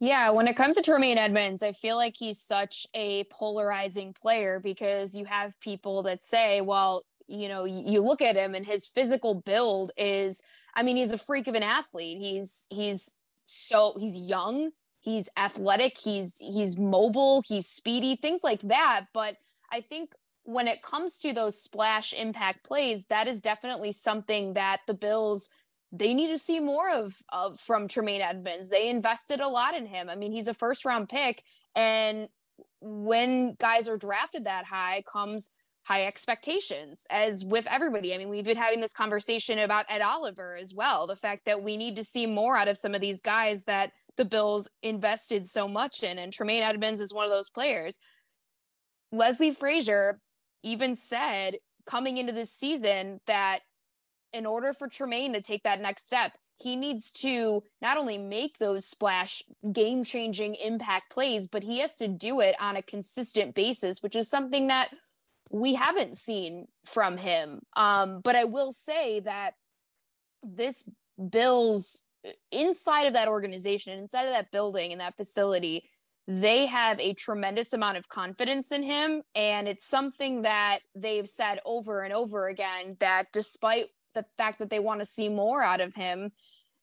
Yeah, 0.00 0.30
when 0.30 0.48
it 0.48 0.56
comes 0.56 0.76
to 0.76 0.82
Tremaine 0.82 1.16
Edmunds, 1.16 1.62
I 1.62 1.72
feel 1.72 1.96
like 1.96 2.14
he's 2.18 2.42
such 2.42 2.86
a 2.92 3.24
polarizing 3.24 4.12
player 4.12 4.58
because 4.58 5.14
you 5.14 5.26
have 5.26 5.58
people 5.60 6.02
that 6.04 6.24
say, 6.24 6.60
well, 6.60 7.04
you 7.28 7.48
know, 7.48 7.64
you 7.64 8.00
look 8.00 8.20
at 8.20 8.34
him 8.34 8.54
and 8.54 8.66
his 8.66 8.86
physical 8.86 9.34
build 9.34 9.92
is, 9.96 10.42
I 10.74 10.82
mean, 10.82 10.96
he's 10.96 11.12
a 11.12 11.18
freak 11.18 11.46
of 11.46 11.54
an 11.54 11.62
athlete. 11.62 12.18
He's, 12.18 12.66
he's 12.70 13.16
so, 13.46 13.94
he's 13.96 14.18
young, 14.18 14.70
he's 15.00 15.28
athletic, 15.36 15.98
he's, 15.98 16.38
he's 16.38 16.76
mobile, 16.76 17.44
he's 17.46 17.68
speedy, 17.68 18.16
things 18.16 18.40
like 18.42 18.62
that. 18.62 19.06
But 19.14 19.36
I 19.70 19.82
think 19.82 20.14
when 20.44 20.66
it 20.68 20.82
comes 20.82 21.18
to 21.18 21.32
those 21.32 21.60
splash 21.60 22.12
impact 22.12 22.64
plays, 22.64 23.06
that 23.06 23.28
is 23.28 23.42
definitely 23.42 23.92
something 23.92 24.54
that 24.54 24.80
the 24.86 24.94
Bills 24.94 25.48
they 25.92 26.14
need 26.14 26.28
to 26.28 26.38
see 26.38 26.60
more 26.60 26.88
of, 26.88 27.16
of 27.30 27.58
from 27.58 27.88
Tremaine 27.88 28.20
Edmunds. 28.20 28.68
They 28.68 28.88
invested 28.88 29.40
a 29.40 29.48
lot 29.48 29.74
in 29.74 29.86
him. 29.86 30.08
I 30.08 30.14
mean, 30.14 30.30
he's 30.30 30.46
a 30.46 30.54
first 30.54 30.84
round 30.84 31.08
pick, 31.08 31.42
and 31.74 32.28
when 32.80 33.54
guys 33.58 33.88
are 33.88 33.96
drafted 33.96 34.44
that 34.44 34.64
high 34.64 35.02
comes 35.10 35.50
high 35.82 36.06
expectations 36.06 37.06
as 37.10 37.44
with 37.44 37.66
everybody. 37.66 38.14
I 38.14 38.18
mean, 38.18 38.28
we've 38.28 38.44
been 38.44 38.56
having 38.56 38.80
this 38.80 38.92
conversation 38.92 39.58
about 39.58 39.86
Ed 39.88 40.02
Oliver 40.02 40.56
as 40.56 40.74
well. 40.74 41.06
The 41.06 41.16
fact 41.16 41.46
that 41.46 41.62
we 41.62 41.76
need 41.76 41.96
to 41.96 42.04
see 42.04 42.26
more 42.26 42.56
out 42.56 42.68
of 42.68 42.76
some 42.76 42.94
of 42.94 43.00
these 43.00 43.20
guys 43.20 43.64
that 43.64 43.92
the 44.16 44.24
Bills 44.24 44.68
invested 44.82 45.48
so 45.48 45.66
much 45.66 46.02
in. 46.02 46.18
And 46.18 46.32
Tremaine 46.32 46.62
Edmunds 46.62 47.00
is 47.00 47.14
one 47.14 47.24
of 47.24 47.30
those 47.30 47.50
players. 47.50 47.98
Leslie 49.10 49.50
Frazier 49.50 50.20
even 50.62 50.94
said 50.94 51.56
coming 51.86 52.16
into 52.16 52.32
this 52.32 52.52
season 52.52 53.20
that 53.26 53.60
in 54.32 54.46
order 54.46 54.72
for 54.72 54.88
Tremaine 54.88 55.32
to 55.32 55.42
take 55.42 55.64
that 55.64 55.80
next 55.80 56.06
step, 56.06 56.32
he 56.56 56.76
needs 56.76 57.10
to 57.10 57.62
not 57.80 57.96
only 57.96 58.18
make 58.18 58.58
those 58.58 58.84
splash 58.84 59.42
game 59.72 60.04
changing 60.04 60.54
impact 60.56 61.10
plays, 61.10 61.48
but 61.48 61.64
he 61.64 61.80
has 61.80 61.96
to 61.96 62.06
do 62.06 62.40
it 62.40 62.54
on 62.60 62.76
a 62.76 62.82
consistent 62.82 63.54
basis, 63.54 64.02
which 64.02 64.14
is 64.14 64.28
something 64.28 64.66
that 64.66 64.90
we 65.50 65.74
haven't 65.74 66.16
seen 66.16 66.68
from 66.84 67.16
him. 67.16 67.60
Um, 67.76 68.20
but 68.20 68.36
I 68.36 68.44
will 68.44 68.72
say 68.72 69.20
that 69.20 69.54
this 70.42 70.88
Bills 71.30 72.04
inside 72.50 73.06
of 73.06 73.14
that 73.14 73.28
organization, 73.28 73.92
and 73.92 74.02
inside 74.02 74.24
of 74.24 74.32
that 74.32 74.50
building 74.50 74.92
and 74.92 75.00
that 75.00 75.16
facility, 75.16 75.88
they 76.32 76.66
have 76.66 77.00
a 77.00 77.12
tremendous 77.12 77.72
amount 77.72 77.96
of 77.96 78.08
confidence 78.08 78.70
in 78.70 78.84
him. 78.84 79.22
And 79.34 79.66
it's 79.66 79.84
something 79.84 80.42
that 80.42 80.78
they've 80.94 81.28
said 81.28 81.58
over 81.64 82.02
and 82.02 82.14
over 82.14 82.46
again 82.46 82.96
that 83.00 83.32
despite 83.32 83.86
the 84.14 84.24
fact 84.38 84.60
that 84.60 84.70
they 84.70 84.78
want 84.78 85.00
to 85.00 85.06
see 85.06 85.28
more 85.28 85.60
out 85.60 85.80
of 85.80 85.96
him, 85.96 86.30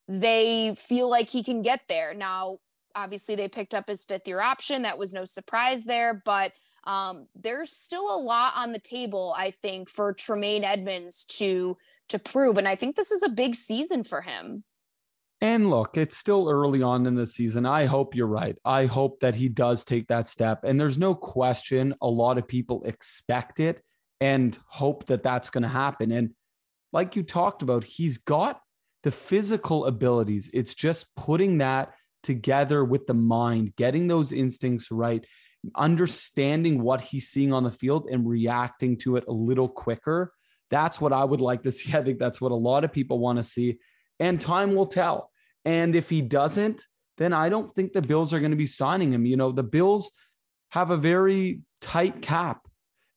they 0.10 0.76
feel 0.76 1.10
like 1.10 1.30
he 1.30 1.44
can 1.44 1.62
get 1.62 1.80
there. 1.88 2.14
Now, 2.14 2.58
obviously, 2.94 3.36
they 3.36 3.48
picked 3.48 3.74
up 3.74 3.88
his 3.88 4.04
fifth 4.04 4.28
year 4.28 4.42
option. 4.42 4.82
That 4.82 4.98
was 4.98 5.14
no 5.14 5.24
surprise 5.24 5.86
there, 5.86 6.22
but 6.26 6.52
um, 6.86 7.28
there's 7.34 7.72
still 7.72 8.14
a 8.14 8.20
lot 8.20 8.52
on 8.58 8.74
the 8.74 8.80
table, 8.80 9.34
I 9.38 9.52
think, 9.52 9.90
for 9.90 10.14
Tremaine 10.14 10.66
Edmunds 10.66 11.24
to 11.38 11.78
to 12.10 12.20
prove. 12.20 12.58
And 12.58 12.68
I 12.68 12.76
think 12.76 12.96
this 12.96 13.12
is 13.12 13.24
a 13.24 13.30
big 13.30 13.56
season 13.56 14.04
for 14.04 14.22
him. 14.22 14.64
And 15.40 15.70
look, 15.70 15.98
it's 15.98 16.18
still 16.18 16.50
early 16.50 16.82
on 16.82 17.06
in 17.06 17.16
the 17.16 17.28
season. 17.28 17.66
I 17.66 17.86
hope 17.86 18.16
you're 18.16 18.26
right. 18.26 18.58
I 18.66 18.86
hope 18.86 19.20
that 19.20 19.36
he 19.36 19.50
does 19.50 19.86
take 19.86 20.08
that 20.08 20.28
step. 20.28 20.64
And 20.64 20.80
there's 20.80 20.98
no 20.98 21.14
question 21.14 21.94
a 22.02 22.08
lot 22.08 22.40
of 22.40 22.48
people 22.48 22.84
expect 22.84 23.60
it 23.60 23.84
and 24.20 24.58
hope 24.66 25.06
that 25.06 25.22
that's 25.22 25.52
going 25.52 25.62
to 25.62 25.68
happen. 25.68 26.12
And 26.12 26.32
like 26.92 27.16
you 27.16 27.22
talked 27.22 27.62
about, 27.62 27.84
he's 27.84 28.18
got 28.18 28.62
the 29.04 29.12
physical 29.12 29.86
abilities. 29.86 30.50
It's 30.54 30.74
just 30.74 31.16
putting 31.16 31.60
that 31.60 31.94
together 32.24 32.84
with 32.84 33.06
the 33.06 33.14
mind, 33.14 33.76
getting 33.76 34.08
those 34.08 34.32
instincts 34.32 34.92
right, 34.92 35.24
understanding 35.76 36.82
what 36.82 37.02
he's 37.02 37.30
seeing 37.30 37.54
on 37.54 37.64
the 37.64 37.72
field 37.72 38.08
and 38.10 38.28
reacting 38.28 38.98
to 38.98 39.18
it 39.18 39.26
a 39.28 39.32
little 39.32 39.70
quicker. 39.70 40.34
That's 40.70 41.00
what 41.00 41.14
I 41.14 41.24
would 41.24 41.42
like 41.42 41.64
to 41.64 41.72
see. 41.72 41.94
I 41.98 42.04
think 42.04 42.18
that's 42.18 42.42
what 42.42 42.52
a 42.52 42.56
lot 42.56 42.84
of 42.84 42.92
people 42.92 43.20
want 43.20 43.38
to 43.38 43.44
see. 43.44 43.78
And 44.20 44.42
time 44.42 44.76
will 44.76 44.88
tell. 44.88 45.32
And 45.66 45.96
if 45.96 46.10
he 46.10 46.22
doesn't, 46.22 46.86
then 47.18 47.34
I 47.34 47.50
don't 47.50 47.72
think 47.72 47.94
the 47.94 48.02
Bills 48.02 48.34
are 48.34 48.40
going 48.40 48.52
to 48.52 48.58
be 48.58 48.68
signing 48.68 49.14
him. 49.14 49.26
You 49.26 49.38
know, 49.38 49.52
the 49.52 49.64
Bills 49.64 50.12
have 50.70 50.92
a 50.92 50.98
very 50.98 51.62
tight 51.82 52.22
cap. 52.22 52.68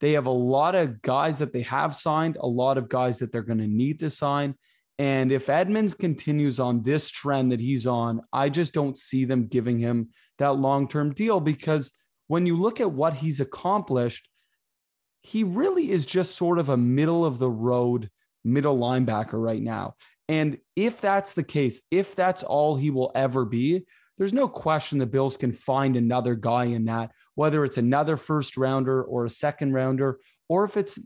They 0.00 0.12
have 0.12 0.26
a 0.26 0.30
lot 0.30 0.74
of 0.74 1.02
guys 1.02 1.38
that 1.40 1.52
they 1.52 1.62
have 1.62 1.94
signed, 1.94 2.38
a 2.40 2.46
lot 2.46 2.78
of 2.78 2.88
guys 2.88 3.18
that 3.18 3.32
they're 3.32 3.42
going 3.42 3.58
to 3.58 3.66
need 3.66 4.00
to 4.00 4.10
sign. 4.10 4.54
And 4.98 5.32
if 5.32 5.48
Edmunds 5.48 5.94
continues 5.94 6.60
on 6.60 6.82
this 6.82 7.10
trend 7.10 7.52
that 7.52 7.60
he's 7.60 7.86
on, 7.86 8.20
I 8.32 8.48
just 8.48 8.74
don't 8.74 8.96
see 8.96 9.24
them 9.24 9.46
giving 9.46 9.78
him 9.78 10.10
that 10.38 10.56
long 10.56 10.88
term 10.88 11.12
deal 11.12 11.40
because 11.40 11.92
when 12.26 12.46
you 12.46 12.56
look 12.56 12.80
at 12.80 12.92
what 12.92 13.14
he's 13.14 13.40
accomplished, 13.40 14.28
he 15.22 15.44
really 15.44 15.90
is 15.90 16.06
just 16.06 16.34
sort 16.34 16.58
of 16.58 16.68
a 16.68 16.76
middle 16.76 17.24
of 17.24 17.38
the 17.38 17.50
road 17.50 18.10
middle 18.44 18.78
linebacker 18.78 19.42
right 19.42 19.60
now. 19.60 19.94
And 20.30 20.58
if 20.76 21.00
that's 21.00 21.34
the 21.34 21.42
case, 21.42 21.82
if 21.90 22.14
that's 22.14 22.44
all 22.44 22.76
he 22.76 22.90
will 22.90 23.10
ever 23.16 23.44
be, 23.44 23.84
there's 24.16 24.32
no 24.32 24.46
question 24.46 24.98
the 24.98 25.06
Bills 25.06 25.36
can 25.36 25.52
find 25.52 25.96
another 25.96 26.36
guy 26.36 26.66
in 26.66 26.84
that, 26.84 27.10
whether 27.34 27.64
it's 27.64 27.78
another 27.78 28.16
first 28.16 28.56
rounder 28.56 29.02
or 29.02 29.24
a 29.24 29.30
second 29.30 29.72
rounder, 29.72 30.20
or 30.48 30.64
if 30.64 30.76
it's 30.76 31.00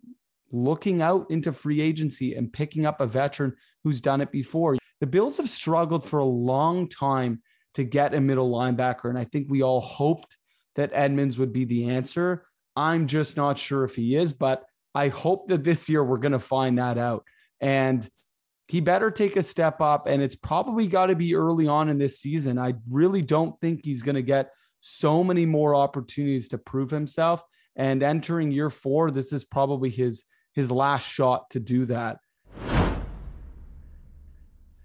looking 0.52 1.00
out 1.00 1.30
into 1.30 1.54
free 1.54 1.80
agency 1.80 2.34
and 2.34 2.52
picking 2.52 2.84
up 2.84 3.00
a 3.00 3.06
veteran 3.06 3.54
who's 3.82 4.02
done 4.02 4.20
it 4.20 4.30
before. 4.30 4.76
The 5.00 5.06
Bills 5.06 5.38
have 5.38 5.48
struggled 5.48 6.06
for 6.06 6.18
a 6.18 6.24
long 6.24 6.86
time 6.90 7.40
to 7.76 7.82
get 7.82 8.14
a 8.14 8.20
middle 8.20 8.50
linebacker. 8.50 9.08
And 9.08 9.18
I 9.18 9.24
think 9.24 9.46
we 9.48 9.62
all 9.62 9.80
hoped 9.80 10.36
that 10.76 10.90
Edmunds 10.92 11.38
would 11.38 11.52
be 11.52 11.64
the 11.64 11.88
answer. 11.88 12.44
I'm 12.76 13.06
just 13.06 13.38
not 13.38 13.58
sure 13.58 13.84
if 13.84 13.94
he 13.96 14.16
is, 14.16 14.34
but 14.34 14.64
I 14.94 15.08
hope 15.08 15.48
that 15.48 15.64
this 15.64 15.88
year 15.88 16.04
we're 16.04 16.18
going 16.18 16.32
to 16.32 16.38
find 16.38 16.76
that 16.76 16.98
out. 16.98 17.24
And 17.62 18.06
he 18.66 18.80
better 18.80 19.10
take 19.10 19.36
a 19.36 19.42
step 19.42 19.80
up. 19.80 20.06
And 20.06 20.22
it's 20.22 20.36
probably 20.36 20.86
got 20.86 21.06
to 21.06 21.16
be 21.16 21.34
early 21.34 21.66
on 21.68 21.88
in 21.88 21.96
this 21.98 22.20
season. 22.20 22.58
I 22.58 22.74
really 22.90 23.22
don't 23.22 23.58
think 23.60 23.84
he's 23.84 24.02
going 24.02 24.14
to 24.14 24.22
get 24.22 24.52
so 24.80 25.24
many 25.24 25.46
more 25.46 25.74
opportunities 25.74 26.48
to 26.48 26.58
prove 26.58 26.90
himself. 26.90 27.42
And 27.76 28.02
entering 28.02 28.52
year 28.52 28.70
four, 28.70 29.10
this 29.10 29.32
is 29.32 29.44
probably 29.44 29.90
his 29.90 30.24
his 30.52 30.70
last 30.70 31.08
shot 31.08 31.50
to 31.50 31.58
do 31.58 31.84
that. 31.86 32.18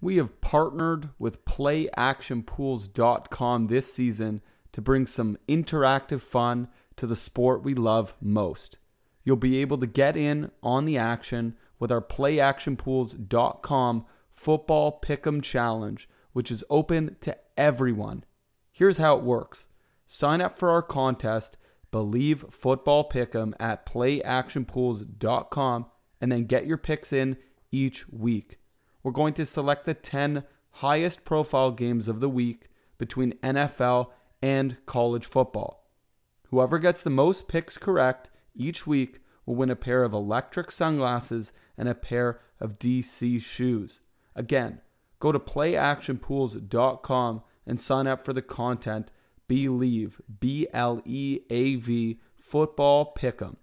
We 0.02 0.18
have 0.18 0.42
partnered 0.42 1.10
with 1.20 1.46
playactionpools.com 1.46 3.68
this 3.68 3.94
season 3.94 4.42
to 4.72 4.82
bring 4.82 5.06
some 5.06 5.38
interactive 5.48 6.22
fun 6.22 6.70
to 6.96 7.06
the 7.06 7.16
sport 7.16 7.64
we 7.64 7.76
love 7.76 8.16
most. 8.20 8.80
You'll 9.24 9.36
be 9.36 9.62
able 9.62 9.78
to 9.78 9.86
get 9.86 10.18
in 10.18 10.50
on 10.64 10.86
the 10.86 10.98
action 10.98 11.56
with 11.80 11.92
our 11.92 12.02
playactionpools.com 12.02 14.06
football 14.32 15.00
pick'em 15.04 15.44
challenge, 15.44 16.08
which 16.34 16.52
is 16.52 16.64
open 16.70 17.16
to 17.22 17.38
everyone. 17.58 18.24
Here's 18.72 18.98
how 18.98 19.18
it 19.18 19.24
works. 19.24 19.68
Sign 20.06 20.42
up 20.42 20.58
for 20.58 20.70
our 20.70 20.82
contest, 20.82 21.58
Bleav 21.92 22.54
Football 22.54 23.10
Pick'em 23.10 23.54
at 23.60 23.86
playactionpools.com 23.86 25.86
and 26.22 26.32
then 26.32 26.46
get 26.46 26.66
your 26.66 26.78
picks 26.78 27.12
in 27.12 27.38
each 27.72 28.08
week. 28.10 28.60
We're 29.04 29.12
going 29.12 29.34
to 29.36 29.46
select 29.46 29.86
the 29.86 29.94
10 29.94 30.44
highest 30.72 31.26
profile 31.26 31.72
games 31.72 32.08
of 32.08 32.20
the 32.20 32.30
week 32.30 32.70
between 32.98 33.34
NFL 33.44 34.08
and 34.42 34.78
college 34.86 35.26
football. 35.26 35.88
Whoever 36.50 36.80
gets 36.80 37.04
the 37.04 37.10
most 37.10 37.48
picks 37.48 37.78
correct 37.78 38.30
each 38.56 38.88
week 38.88 39.20
will 39.46 39.56
win 39.56 39.70
a 39.70 39.76
pair 39.76 40.04
of 40.04 40.14
electric 40.14 40.72
sunglasses 40.72 41.52
and 41.80 41.90
a 41.90 41.96
pair 41.96 42.40
of 42.60 42.78
DC 42.78 43.42
shoes. 43.42 44.02
Again, 44.36 44.82
go 45.20 45.32
to 45.32 45.40
playactionpools.com 45.40 47.42
and 47.66 47.82
sign 47.82 48.06
up 48.06 48.26
for 48.26 48.34
the 48.34 48.42
content 48.42 49.10
Bleav, 49.50 50.20
B 50.40 50.68
L 50.72 51.02
E 51.06 51.40
A 51.50 51.76
V, 51.76 52.20
football 52.38 53.14
pick'em. 53.18 53.56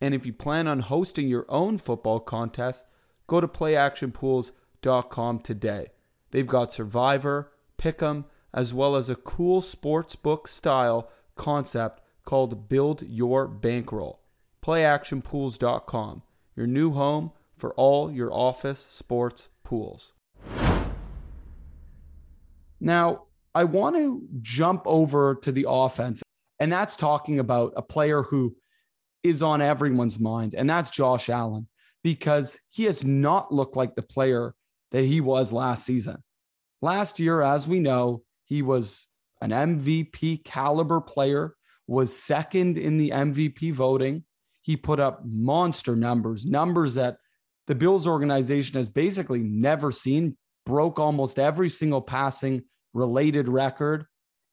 And 0.00 0.14
if 0.14 0.26
you 0.26 0.32
plan 0.32 0.66
on 0.66 0.80
hosting 0.80 1.28
your 1.28 1.46
own 1.48 1.78
football 1.78 2.20
contest, 2.20 2.84
go 3.26 3.40
to 3.40 3.46
playactionpools.com 3.46 5.40
today. 5.40 5.88
They've 6.30 6.46
got 6.46 6.72
Survivor, 6.72 7.52
Pick'em, 7.78 8.24
as 8.52 8.74
well 8.74 8.96
as 8.96 9.08
a 9.08 9.14
cool 9.14 9.60
sports 9.60 10.16
book 10.16 10.48
style 10.48 11.08
concept 11.36 12.02
called 12.24 12.68
Build 12.68 13.02
Your 13.02 13.46
Bankroll. 13.46 14.20
Playactionpools.com, 14.64 16.22
your 16.56 16.66
new 16.66 16.92
home 16.92 17.32
for 17.58 17.74
all 17.74 18.10
your 18.10 18.32
office 18.32 18.86
sports 18.88 19.48
pools. 19.64 20.12
Now, 22.80 23.24
I 23.54 23.64
want 23.64 23.96
to 23.96 24.22
jump 24.40 24.82
over 24.86 25.34
to 25.42 25.50
the 25.50 25.66
offense, 25.68 26.22
and 26.60 26.72
that's 26.72 26.96
talking 26.96 27.38
about 27.38 27.72
a 27.76 27.82
player 27.82 28.22
who 28.22 28.56
is 29.24 29.42
on 29.42 29.60
everyone's 29.60 30.18
mind, 30.18 30.54
and 30.54 30.70
that's 30.70 30.90
Josh 30.90 31.28
Allen, 31.28 31.66
because 32.04 32.58
he 32.70 32.84
has 32.84 33.04
not 33.04 33.52
looked 33.52 33.76
like 33.76 33.94
the 33.96 34.02
player 34.02 34.54
that 34.92 35.04
he 35.04 35.20
was 35.20 35.52
last 35.52 35.84
season. 35.84 36.22
Last 36.80 37.18
year, 37.18 37.42
as 37.42 37.66
we 37.66 37.80
know, 37.80 38.22
he 38.44 38.62
was 38.62 39.06
an 39.40 39.50
MVP 39.50 40.44
caliber 40.44 41.00
player, 41.00 41.54
was 41.88 42.16
second 42.16 42.78
in 42.78 42.96
the 42.96 43.10
MVP 43.10 43.72
voting. 43.72 44.24
He 44.62 44.76
put 44.76 45.00
up 45.00 45.22
monster 45.24 45.96
numbers, 45.96 46.46
numbers 46.46 46.94
that 46.94 47.18
the 47.68 47.74
Bills 47.74 48.06
organization 48.06 48.76
has 48.78 48.88
basically 48.88 49.42
never 49.42 49.92
seen, 49.92 50.36
broke 50.64 50.98
almost 50.98 51.38
every 51.38 51.68
single 51.68 52.00
passing 52.00 52.62
related 52.94 53.48
record. 53.48 54.06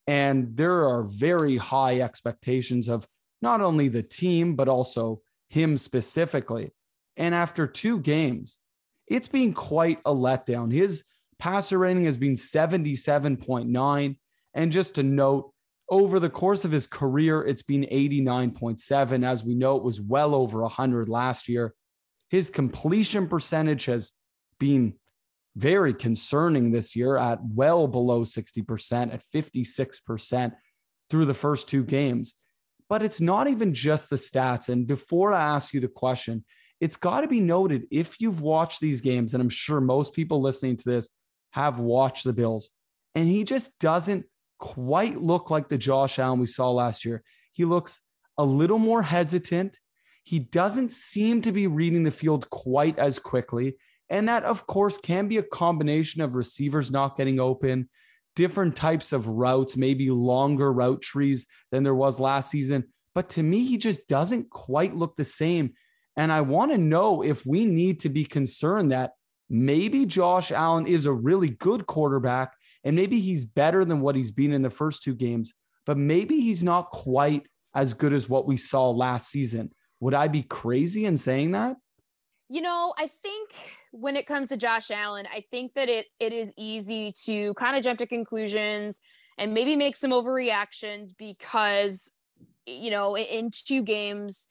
And 0.05 0.55
there 0.55 0.87
are 0.87 1.01
very 1.01 1.57
high 1.57 2.01
expectations 2.01 2.89
of 2.89 3.07
not 3.41 3.61
only 3.61 3.87
the 3.87 4.03
team, 4.03 4.55
but 4.55 4.67
also 4.67 5.21
him 5.49 5.77
specifically. 5.77 6.73
And 7.15 7.33
after 7.33 7.65
two 7.65 7.99
games, 7.99 8.59
it's 9.07 9.29
been 9.29 9.53
quite 9.53 9.99
a 10.05 10.13
letdown. 10.13 10.71
His 10.71 11.05
passer 11.39 11.77
rating 11.77 12.05
has 12.05 12.17
been 12.17 12.35
77.9. 12.35 14.17
And 14.53 14.71
just 14.71 14.95
to 14.95 15.03
note, 15.03 15.51
over 15.89 16.19
the 16.19 16.29
course 16.29 16.65
of 16.65 16.71
his 16.71 16.85
career, 16.85 17.43
it's 17.43 17.61
been 17.61 17.83
89.7. 17.83 19.25
As 19.25 19.43
we 19.43 19.55
know, 19.55 19.77
it 19.77 19.83
was 19.83 20.01
well 20.01 20.35
over 20.35 20.61
100 20.63 21.07
last 21.07 21.47
year. 21.47 21.73
His 22.29 22.49
completion 22.49 23.27
percentage 23.27 23.85
has 23.85 24.11
been 24.59 24.95
very 25.55 25.93
concerning 25.93 26.71
this 26.71 26.95
year 26.95 27.17
at 27.17 27.39
well 27.43 27.87
below 27.87 28.21
60%, 28.21 29.13
at 29.13 29.23
56% 29.33 30.51
through 31.09 31.25
the 31.25 31.33
first 31.33 31.69
two 31.69 31.83
games. 31.83 32.35
But 32.89 33.03
it's 33.03 33.21
not 33.21 33.47
even 33.47 33.73
just 33.73 34.09
the 34.09 34.15
stats. 34.15 34.69
And 34.69 34.85
before 34.85 35.33
I 35.33 35.43
ask 35.43 35.73
you 35.73 35.79
the 35.79 35.87
question, 35.87 36.43
it's 36.81 36.97
got 36.97 37.21
to 37.21 37.27
be 37.27 37.39
noted 37.39 37.87
if 37.89 38.19
you've 38.19 38.41
watched 38.41 38.81
these 38.81 39.01
games, 39.01 39.33
and 39.33 39.41
I'm 39.41 39.49
sure 39.49 39.79
most 39.79 40.13
people 40.13 40.41
listening 40.41 40.77
to 40.77 40.89
this 40.89 41.09
have 41.51 41.79
watched 41.79 42.25
the 42.25 42.33
Bills, 42.33 42.69
and 43.15 43.27
he 43.27 43.43
just 43.43 43.79
doesn't 43.79 44.25
quite 44.59 45.19
look 45.19 45.49
like 45.49 45.69
the 45.69 45.77
Josh 45.77 46.19
Allen 46.19 46.39
we 46.39 46.45
saw 46.45 46.71
last 46.71 47.05
year. 47.05 47.23
He 47.53 47.65
looks 47.65 48.01
a 48.37 48.43
little 48.43 48.77
more 48.77 49.01
hesitant. 49.01 49.79
He 50.25 50.39
doesn't 50.39 50.91
seem 50.91 51.43
to 51.43 51.51
be 51.51 51.67
reading 51.67 52.01
the 52.03 52.09
field 52.09 52.49
quite 52.49 52.97
as 52.97 53.19
quickly. 53.19 53.77
And 54.09 54.27
that, 54.27 54.43
of 54.43 54.65
course, 54.65 54.97
can 54.97 55.27
be 55.27 55.37
a 55.37 55.43
combination 55.43 56.21
of 56.21 56.35
receivers 56.35 56.89
not 56.89 57.15
getting 57.15 57.39
open, 57.39 57.89
different 58.35 58.75
types 58.75 59.13
of 59.13 59.27
routes, 59.27 59.77
maybe 59.77 60.09
longer 60.09 60.73
route 60.73 61.03
trees 61.03 61.45
than 61.71 61.83
there 61.83 61.93
was 61.93 62.19
last 62.19 62.49
season. 62.49 62.85
But 63.13 63.29
to 63.29 63.43
me, 63.43 63.65
he 63.65 63.77
just 63.77 64.07
doesn't 64.07 64.49
quite 64.49 64.95
look 64.95 65.15
the 65.15 65.25
same. 65.25 65.73
And 66.17 66.31
I 66.31 66.41
want 66.41 66.71
to 66.71 66.77
know 66.79 67.21
if 67.21 67.45
we 67.45 67.65
need 67.65 67.99
to 67.99 68.09
be 68.09 68.25
concerned 68.25 68.91
that 68.91 69.11
maybe 69.47 70.07
Josh 70.07 70.51
Allen 70.51 70.87
is 70.87 71.05
a 71.05 71.13
really 71.13 71.49
good 71.49 71.85
quarterback 71.85 72.53
and 72.83 72.95
maybe 72.95 73.19
he's 73.19 73.45
better 73.45 73.85
than 73.85 74.01
what 74.01 74.15
he's 74.15 74.31
been 74.31 74.53
in 74.53 74.63
the 74.63 74.71
first 74.71 75.03
two 75.03 75.13
games, 75.13 75.53
but 75.85 75.97
maybe 75.97 76.39
he's 76.39 76.63
not 76.63 76.89
quite 76.89 77.45
as 77.75 77.93
good 77.93 78.13
as 78.13 78.27
what 78.27 78.47
we 78.47 78.57
saw 78.57 78.89
last 78.89 79.29
season. 79.29 79.71
Would 80.05 80.13
I 80.13 80.27
be 80.27 80.43
crazy 80.43 81.05
in 81.05 81.17
saying 81.17 81.53
that? 81.53 81.77
You 82.47 82.61
know, 82.61 82.93
I 82.95 83.07
think 83.07 83.49
when 83.89 84.15
it 84.15 84.27
comes 84.27 84.49
to 84.49 84.57
Josh 84.57 84.91
Allen, 84.91 85.27
I 85.33 85.43
think 85.49 85.73
that 85.73 85.89
it 85.89 86.05
it 86.19 86.31
is 86.31 86.53
easy 86.55 87.11
to 87.23 87.55
kind 87.55 87.75
of 87.75 87.83
jump 87.83 87.97
to 87.97 88.05
conclusions 88.05 89.01
and 89.39 89.51
maybe 89.51 89.75
make 89.75 89.95
some 89.95 90.11
overreactions 90.11 91.09
because 91.17 92.11
you 92.67 92.91
know, 92.91 93.17
in 93.17 93.49
two 93.49 93.81
games, 93.81 94.47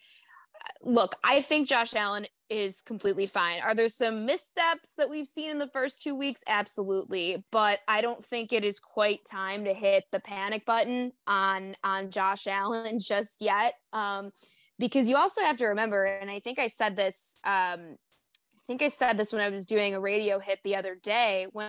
look, 0.83 1.14
I 1.23 1.40
think 1.40 1.69
Josh 1.69 1.95
Allen 1.95 2.27
is 2.51 2.83
completely 2.83 3.27
fine. 3.27 3.61
Are 3.61 3.77
there 3.77 3.88
some 3.88 4.27
missteps 4.27 4.95
that 4.97 5.09
we've 5.09 5.29
seen 5.29 5.53
in 5.53 5.59
the 5.59 5.69
first 5.69 6.03
two 6.03 6.17
weeks? 6.17 6.43
Absolutely, 6.49 7.45
but 7.53 7.79
I 7.87 8.01
don't 8.01 8.25
think 8.25 8.53
it 8.53 8.64
is 8.64 8.81
quite 8.81 9.25
time 9.25 9.67
to 9.67 9.73
hit 9.73 10.03
the 10.11 10.19
panic 10.19 10.67
button 10.67 11.12
on 11.29 11.77
on 11.85 12.11
Josh 12.11 12.49
Allen 12.49 12.99
just 12.99 13.40
yet. 13.40 13.75
Um, 13.93 14.33
because 14.78 15.08
you 15.08 15.16
also 15.16 15.40
have 15.42 15.56
to 15.58 15.66
remember, 15.66 16.04
and 16.04 16.30
I 16.30 16.40
think 16.40 16.58
I 16.58 16.66
said 16.66 16.96
this. 16.96 17.37
Um, 17.44 17.96
I 18.56 18.66
think 18.66 18.82
I 18.82 18.88
said 18.88 19.18
this 19.18 19.32
when 19.32 19.42
I 19.42 19.50
was 19.50 19.66
doing 19.66 19.94
a 19.94 20.00
radio 20.00 20.38
hit 20.38 20.60
the 20.64 20.76
other 20.76 20.94
day 20.94 21.46
when 21.52 21.68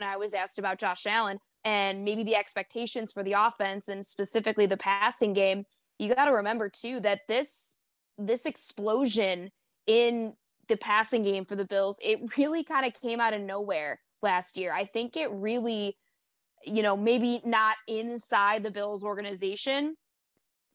I 0.00 0.18
was 0.18 0.34
asked 0.34 0.58
about 0.58 0.78
Josh 0.78 1.06
Allen 1.06 1.38
and 1.64 2.04
maybe 2.04 2.22
the 2.22 2.36
expectations 2.36 3.10
for 3.12 3.22
the 3.22 3.32
offense 3.32 3.88
and 3.88 4.04
specifically 4.04 4.66
the 4.66 4.76
passing 4.76 5.32
game. 5.32 5.64
You 5.98 6.14
got 6.14 6.26
to 6.26 6.32
remember 6.32 6.68
too 6.68 7.00
that 7.00 7.20
this 7.26 7.76
this 8.18 8.46
explosion 8.46 9.50
in 9.86 10.34
the 10.68 10.76
passing 10.76 11.22
game 11.22 11.44
for 11.44 11.56
the 11.56 11.64
Bills, 11.64 11.98
it 12.02 12.36
really 12.36 12.64
kind 12.64 12.86
of 12.86 13.00
came 13.00 13.20
out 13.20 13.34
of 13.34 13.40
nowhere 13.40 14.00
last 14.22 14.56
year. 14.56 14.72
I 14.72 14.84
think 14.84 15.16
it 15.16 15.30
really, 15.30 15.96
you 16.64 16.82
know, 16.82 16.96
maybe 16.96 17.40
not 17.44 17.76
inside 17.86 18.62
the 18.62 18.70
Bills 18.70 19.02
organization, 19.02 19.96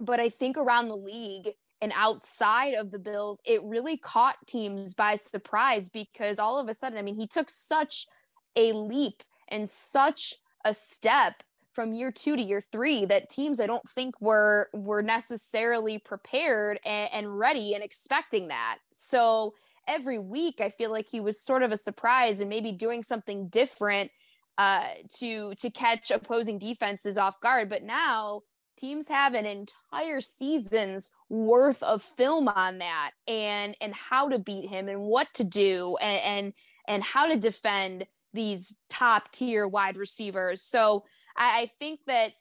but 0.02 0.20
I 0.20 0.30
think 0.30 0.58
around 0.58 0.88
the 0.88 0.98
league 0.98 1.52
and 1.82 1.94
outside 1.96 2.74
of 2.74 2.92
the 2.92 3.00
Bills, 3.00 3.40
it 3.46 3.64
really 3.64 3.98
caught 3.98 4.36
teams 4.48 4.94
by 4.94 5.16
surprise 5.16 5.90
because 5.90 6.40
all 6.40 6.60
of 6.60 6.68
a 6.68 6.74
sudden, 6.74 6.98
I 6.98 7.02
mean, 7.02 7.16
he 7.16 7.28
took 7.28 7.50
such 7.50 8.08
a 8.56 8.74
leap 8.74 9.24
and 9.48 9.70
such 9.70 10.36
a 10.66 10.74
step 10.74 11.44
from 11.74 11.94
year 11.94 12.12
two 12.12 12.36
to 12.36 12.44
year 12.44 12.62
three 12.72 13.06
that 13.06 13.30
teams 13.30 13.60
I 13.60 13.68
don't 13.68 13.88
think 13.88 14.20
were 14.20 14.70
were 14.74 15.02
necessarily 15.02 15.98
prepared 15.98 16.80
and, 16.86 17.10
and 17.14 17.40
ready 17.40 17.74
and 17.74 17.84
expecting 17.84 18.50
that. 18.50 18.80
So 18.94 19.54
every 19.88 20.20
week 20.20 20.60
I 20.60 20.70
feel 20.70 20.92
like 20.92 21.08
he 21.10 21.22
was 21.22 21.42
sort 21.42 21.64
of 21.64 21.72
a 21.72 21.78
surprise 21.78 22.42
and 22.42 22.50
maybe 22.50 22.72
doing 22.72 23.04
something 23.04 23.48
different 23.48 24.12
uh, 24.58 24.88
to 25.18 25.56
to 25.56 25.70
catch 25.70 26.12
opposing 26.12 26.60
defenses 26.60 27.18
off 27.18 27.40
guard. 27.40 27.70
But 27.70 27.84
now 27.84 28.42
teams 28.82 29.08
have 29.08 29.36
an 29.36 29.46
entire 29.46 30.20
season's 30.20 31.12
worth 31.30 31.82
of 31.84 32.02
film 32.02 32.48
on 32.48 32.80
that 32.80 33.12
and 33.28 33.78
and 33.80 33.94
how 33.94 34.28
to 34.28 34.40
beat 34.40 34.68
him 34.68 34.90
and 34.90 35.02
what 35.02 35.32
to 35.36 35.44
do 35.44 35.96
and 36.02 36.22
and, 36.22 36.54
and 36.88 37.04
how 37.04 37.28
to 37.28 37.38
defend 37.38 38.06
these 38.34 38.78
top 38.90 39.32
tier 39.32 39.68
wide 39.68 39.98
receivers. 39.98 40.62
So 40.62 41.06
I, 41.38 41.62
I 41.62 41.72
think 41.80 42.00
that 42.08 42.32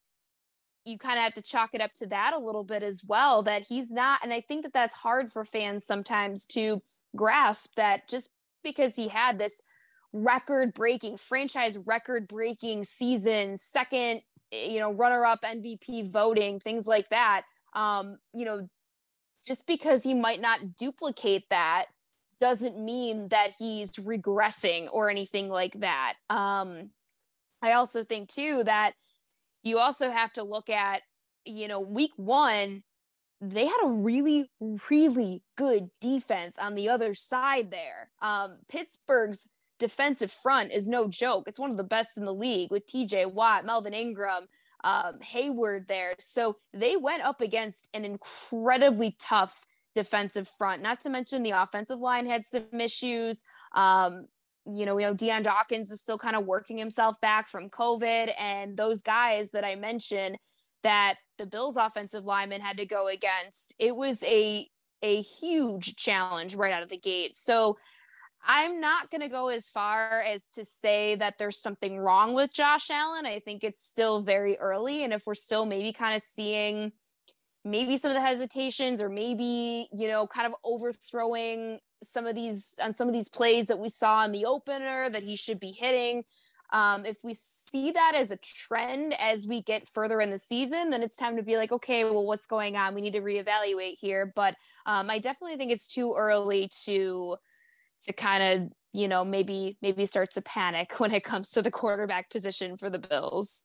you 0.84 0.98
kind 0.98 1.18
of 1.18 1.24
have 1.24 1.34
to 1.34 1.42
chalk 1.42 1.70
it 1.74 1.80
up 1.80 1.92
to 1.94 2.06
that 2.06 2.32
a 2.32 2.38
little 2.38 2.64
bit 2.64 2.82
as 2.82 3.02
well 3.06 3.42
that 3.42 3.62
he's 3.68 3.90
not 3.90 4.20
and 4.22 4.32
i 4.32 4.40
think 4.40 4.62
that 4.62 4.72
that's 4.72 4.94
hard 4.94 5.30
for 5.30 5.44
fans 5.44 5.84
sometimes 5.84 6.46
to 6.46 6.80
grasp 7.14 7.74
that 7.76 8.08
just 8.08 8.30
because 8.64 8.96
he 8.96 9.06
had 9.06 9.38
this 9.38 9.62
record 10.12 10.72
breaking 10.72 11.18
franchise 11.18 11.78
record 11.86 12.26
breaking 12.26 12.82
season 12.82 13.56
second 13.56 14.22
you 14.52 14.78
know 14.78 14.92
runner 14.92 15.24
up 15.24 15.42
mvp 15.42 16.10
voting 16.10 16.58
things 16.58 16.86
like 16.86 17.08
that 17.10 17.42
um 17.74 18.18
you 18.34 18.44
know 18.44 18.68
just 19.46 19.66
because 19.66 20.02
he 20.02 20.14
might 20.14 20.40
not 20.40 20.76
duplicate 20.76 21.44
that 21.50 21.86
doesn't 22.40 22.78
mean 22.78 23.28
that 23.28 23.52
he's 23.58 23.92
regressing 23.92 24.88
or 24.92 25.10
anything 25.10 25.48
like 25.48 25.78
that 25.80 26.14
um 26.30 26.90
I 27.62 27.72
also 27.72 28.04
think 28.04 28.28
too 28.28 28.62
that 28.64 28.92
you 29.62 29.78
also 29.78 30.10
have 30.10 30.32
to 30.34 30.42
look 30.42 30.70
at, 30.70 31.02
you 31.44 31.68
know, 31.68 31.80
week 31.80 32.12
one, 32.16 32.82
they 33.40 33.66
had 33.66 33.80
a 33.84 33.88
really, 33.88 34.50
really 34.90 35.42
good 35.56 35.90
defense 36.00 36.56
on 36.58 36.74
the 36.74 36.88
other 36.88 37.14
side 37.14 37.70
there. 37.70 38.10
Um, 38.20 38.58
Pittsburgh's 38.68 39.48
defensive 39.80 40.30
front 40.30 40.70
is 40.70 40.88
no 40.88 41.08
joke. 41.08 41.48
It's 41.48 41.58
one 41.58 41.72
of 41.72 41.76
the 41.76 41.82
best 41.82 42.10
in 42.16 42.24
the 42.24 42.34
league 42.34 42.70
with 42.70 42.86
TJ 42.86 43.32
Watt, 43.32 43.66
Melvin 43.66 43.94
Ingram, 43.94 44.46
um, 44.84 45.18
Heyward 45.18 45.88
there. 45.88 46.14
So 46.20 46.58
they 46.72 46.96
went 46.96 47.24
up 47.24 47.40
against 47.40 47.88
an 47.92 48.04
incredibly 48.04 49.16
tough 49.18 49.60
defensive 49.94 50.48
front, 50.56 50.82
not 50.82 51.00
to 51.00 51.10
mention 51.10 51.42
the 51.42 51.50
offensive 51.50 51.98
line 51.98 52.26
had 52.26 52.44
some 52.46 52.80
issues. 52.80 53.42
Um, 53.74 54.26
you 54.66 54.86
know, 54.86 54.98
you 54.98 55.06
know, 55.06 55.14
Dion 55.14 55.42
Dawkins 55.42 55.90
is 55.90 56.00
still 56.00 56.18
kind 56.18 56.36
of 56.36 56.44
working 56.44 56.78
himself 56.78 57.20
back 57.20 57.48
from 57.48 57.70
COVID. 57.70 58.32
And 58.38 58.76
those 58.76 59.02
guys 59.02 59.50
that 59.52 59.64
I 59.64 59.74
mentioned 59.74 60.36
that 60.82 61.16
the 61.38 61.46
Bills 61.46 61.76
offensive 61.76 62.24
lineman 62.24 62.60
had 62.60 62.76
to 62.76 62.86
go 62.86 63.08
against, 63.08 63.74
it 63.78 63.96
was 63.96 64.22
a 64.22 64.68
a 65.02 65.22
huge 65.22 65.96
challenge 65.96 66.54
right 66.54 66.72
out 66.72 66.82
of 66.82 66.90
the 66.90 66.98
gate. 66.98 67.34
So 67.34 67.78
I'm 68.42 68.80
not 68.80 69.10
going 69.10 69.20
to 69.20 69.28
go 69.28 69.48
as 69.48 69.68
far 69.68 70.22
as 70.22 70.40
to 70.54 70.64
say 70.64 71.14
that 71.16 71.38
there's 71.38 71.58
something 71.58 71.98
wrong 71.98 72.32
with 72.32 72.52
Josh 72.52 72.90
Allen. 72.90 73.26
I 73.26 73.38
think 73.38 73.62
it's 73.62 73.86
still 73.86 74.22
very 74.22 74.56
early. 74.58 75.04
And 75.04 75.12
if 75.12 75.26
we're 75.26 75.34
still 75.34 75.66
maybe 75.66 75.92
kind 75.92 76.16
of 76.16 76.22
seeing 76.22 76.92
maybe 77.64 77.96
some 77.96 78.10
of 78.10 78.14
the 78.14 78.20
hesitations 78.20 79.02
or 79.02 79.08
maybe, 79.08 79.88
you 79.92 80.08
know, 80.08 80.26
kind 80.26 80.46
of 80.46 80.54
overthrowing 80.64 81.78
some 82.02 82.26
of 82.26 82.34
these 82.34 82.74
on 82.82 82.94
some 82.94 83.08
of 83.08 83.14
these 83.14 83.28
plays 83.28 83.66
that 83.66 83.78
we 83.78 83.90
saw 83.90 84.24
in 84.24 84.32
the 84.32 84.46
opener 84.46 85.10
that 85.10 85.22
he 85.22 85.36
should 85.36 85.60
be 85.60 85.70
hitting. 85.70 86.24
Um, 86.72 87.04
if 87.04 87.18
we 87.24 87.34
see 87.34 87.90
that 87.90 88.14
as 88.14 88.30
a 88.30 88.38
trend 88.38 89.14
as 89.18 89.46
we 89.46 89.60
get 89.60 89.88
further 89.88 90.20
in 90.20 90.30
the 90.30 90.38
season, 90.38 90.90
then 90.90 91.02
it's 91.02 91.16
time 91.16 91.36
to 91.36 91.42
be 91.42 91.56
like, 91.56 91.72
okay, 91.72 92.04
well, 92.04 92.24
what's 92.24 92.46
going 92.46 92.76
on? 92.76 92.94
We 92.94 93.00
need 93.00 93.12
to 93.14 93.20
reevaluate 93.20 93.98
here. 93.98 94.32
But 94.34 94.54
um, 94.86 95.10
I 95.10 95.18
definitely 95.18 95.56
think 95.56 95.72
it's 95.72 95.92
too 95.92 96.14
early 96.16 96.70
to 96.84 97.36
to 98.02 98.12
kind 98.12 98.42
of 98.42 98.72
you 98.92 99.08
know 99.08 99.24
maybe 99.24 99.76
maybe 99.82 100.06
start 100.06 100.30
to 100.32 100.42
panic 100.42 100.94
when 100.98 101.12
it 101.12 101.24
comes 101.24 101.50
to 101.50 101.62
the 101.62 101.70
quarterback 101.70 102.30
position 102.30 102.76
for 102.76 102.90
the 102.90 102.98
Bills. 102.98 103.64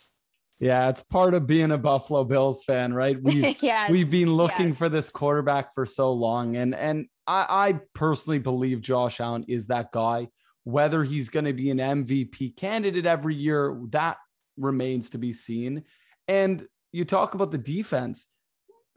Yeah, 0.58 0.88
it's 0.88 1.04
part 1.04 1.34
of 1.34 1.48
being 1.48 1.72
a 1.72 1.78
Buffalo 1.78 2.24
Bills 2.24 2.64
fan, 2.64 2.94
right? 2.94 3.18
We've, 3.22 3.62
yes, 3.62 3.92
we've 3.92 4.10
been 4.10 4.34
looking 4.34 4.70
yes. 4.70 4.78
for 4.78 4.88
this 4.88 5.10
quarterback 5.10 5.76
for 5.76 5.86
so 5.86 6.14
long. 6.14 6.56
And 6.56 6.74
and 6.74 7.08
I, 7.28 7.46
I 7.50 7.80
personally 7.94 8.40
believe 8.40 8.82
Josh 8.82 9.20
Allen 9.20 9.46
is 9.48 9.68
that 9.68 9.92
guy. 9.92 10.30
Whether 10.64 11.04
he's 11.04 11.30
going 11.30 11.46
to 11.46 11.54
be 11.54 11.70
an 11.70 11.78
MVP 11.78 12.56
candidate 12.56 13.06
every 13.06 13.36
year, 13.36 13.78
that 13.90 14.18
remains 14.58 15.12
to 15.12 15.20
be 15.20 15.32
seen. 15.32 15.84
And 16.28 16.66
you 16.92 17.06
talk 17.06 17.36
about 17.36 17.52
the 17.52 17.58
defense. 17.58 18.28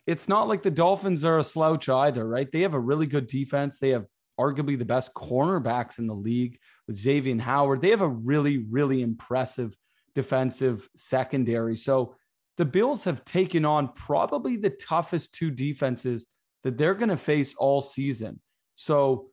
It's 0.06 0.28
not 0.28 0.48
like 0.48 0.62
the 0.62 0.70
Dolphins 0.70 1.24
are 1.24 1.38
a 1.38 1.44
slouch 1.44 1.88
either, 1.88 2.26
right? 2.26 2.50
They 2.50 2.62
have 2.62 2.72
a 2.72 2.80
really 2.80 3.06
good 3.06 3.26
defense. 3.26 3.78
They 3.78 3.90
have 3.90 4.06
arguably 4.38 4.78
the 4.78 4.84
best 4.84 5.14
cornerbacks 5.14 5.98
in 5.98 6.06
the 6.06 6.14
league 6.14 6.58
with 6.86 6.96
Xavier 6.96 7.38
Howard. 7.40 7.82
They 7.82 7.90
have 7.90 8.02
a 8.02 8.08
really, 8.08 8.58
really 8.58 9.02
impressive 9.02 9.76
defensive 10.14 10.88
secondary. 10.96 11.76
So 11.76 12.16
the 12.56 12.64
Bills 12.64 13.04
have 13.04 13.24
taken 13.24 13.64
on 13.64 13.92
probably 13.94 14.56
the 14.56 14.70
toughest 14.70 15.34
two 15.34 15.50
defenses 15.50 16.26
that 16.64 16.76
they're 16.76 16.94
going 16.94 17.08
to 17.08 17.16
face 17.16 17.54
all 17.54 17.80
season. 17.80 18.40
So 18.74 19.30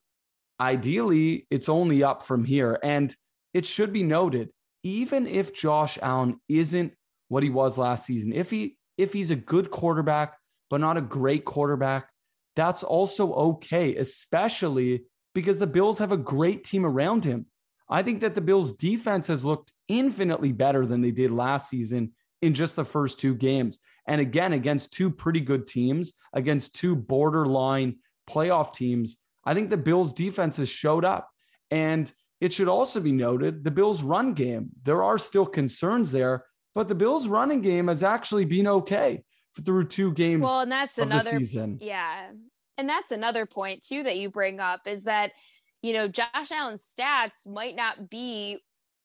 ideally, 0.60 1.48
it's 1.50 1.70
only 1.70 2.04
up 2.04 2.24
from 2.24 2.46
here. 2.46 2.80
And 2.84 3.16
it 3.54 3.66
should 3.66 3.94
be 3.94 4.04
noted, 4.04 4.50
even 4.84 5.28
if 5.28 5.54
Josh 5.54 5.98
Allen 6.02 6.40
isn't 6.48 6.94
what 7.30 7.44
he 7.44 7.50
was 7.50 7.78
last 7.78 8.06
season, 8.06 8.32
if 8.34 8.52
he 8.52 8.78
if 8.98 9.12
he's 9.12 9.32
a 9.32 9.36
good 9.36 9.72
quarterback, 9.72 10.38
but 10.70 10.80
not 10.80 10.98
a 10.98 11.02
great 11.02 11.46
quarterback, 11.46 12.10
that's 12.56 12.84
also 12.84 13.34
okay, 13.34 13.96
especially 13.96 15.04
because 15.34 15.60
the 15.60 15.68
Bills 15.68 16.00
have 16.00 16.12
a 16.12 16.18
great 16.18 16.64
team 16.64 16.86
around 16.86 17.26
him. 17.26 17.46
I 17.90 18.02
think 18.02 18.22
that 18.22 18.36
the 18.36 18.42
Bills 18.42 18.74
defense 18.74 19.28
has 19.28 19.46
looked 19.46 19.74
infinitely 19.88 20.52
better 20.52 20.86
than 20.86 21.02
they 21.02 21.12
did 21.12 21.32
last 21.32 21.70
season 21.70 22.14
in 22.42 22.54
just 22.54 22.76
the 22.76 22.86
first 22.86 23.20
two 23.20 23.36
games. 23.36 23.80
And 24.08 24.22
again, 24.22 24.54
against 24.54 24.94
two 24.94 25.12
pretty 25.12 25.42
good 25.42 25.68
teams, 25.68 26.14
against 26.34 26.76
two 26.76 26.96
borderline 26.96 27.98
playoff 28.30 28.74
teams, 28.74 29.18
I 29.46 29.54
think 29.54 29.70
the 29.70 29.78
Bills 29.78 30.14
defense 30.14 30.58
has 30.58 30.70
showed 30.70 31.06
up. 31.06 31.30
And 31.70 32.12
it 32.42 32.54
should 32.54 32.68
also 32.68 33.00
be 33.00 33.12
noted 33.12 33.64
the 33.64 33.72
Bills 33.72 34.02
run 34.02 34.34
game, 34.34 34.70
there 34.84 35.04
are 35.04 35.18
still 35.18 35.46
concerns 35.46 36.12
there, 36.12 36.46
but 36.74 36.88
the 36.88 36.96
Bills 36.96 37.28
running 37.28 37.62
game 37.62 37.88
has 37.88 38.04
actually 38.04 38.46
been 38.46 38.68
okay 38.68 39.24
through 39.64 39.86
two 39.86 40.12
games. 40.14 40.44
Well, 40.44 40.62
and 40.62 40.72
that's 40.72 40.98
another 40.98 41.38
season. 41.40 41.78
Yeah. 41.82 42.32
And 42.78 42.90
that's 42.90 43.12
another 43.12 43.46
point 43.46 43.86
too 43.86 44.04
that 44.04 44.18
you 44.18 44.30
bring 44.30 44.60
up 44.60 44.82
is 44.86 45.04
that 45.06 45.32
you 45.86 45.94
know, 45.94 46.08
Josh 46.08 46.52
Allen's 46.52 46.84
stats 46.84 47.48
might 47.48 47.76
not 47.76 48.10
be, 48.10 48.58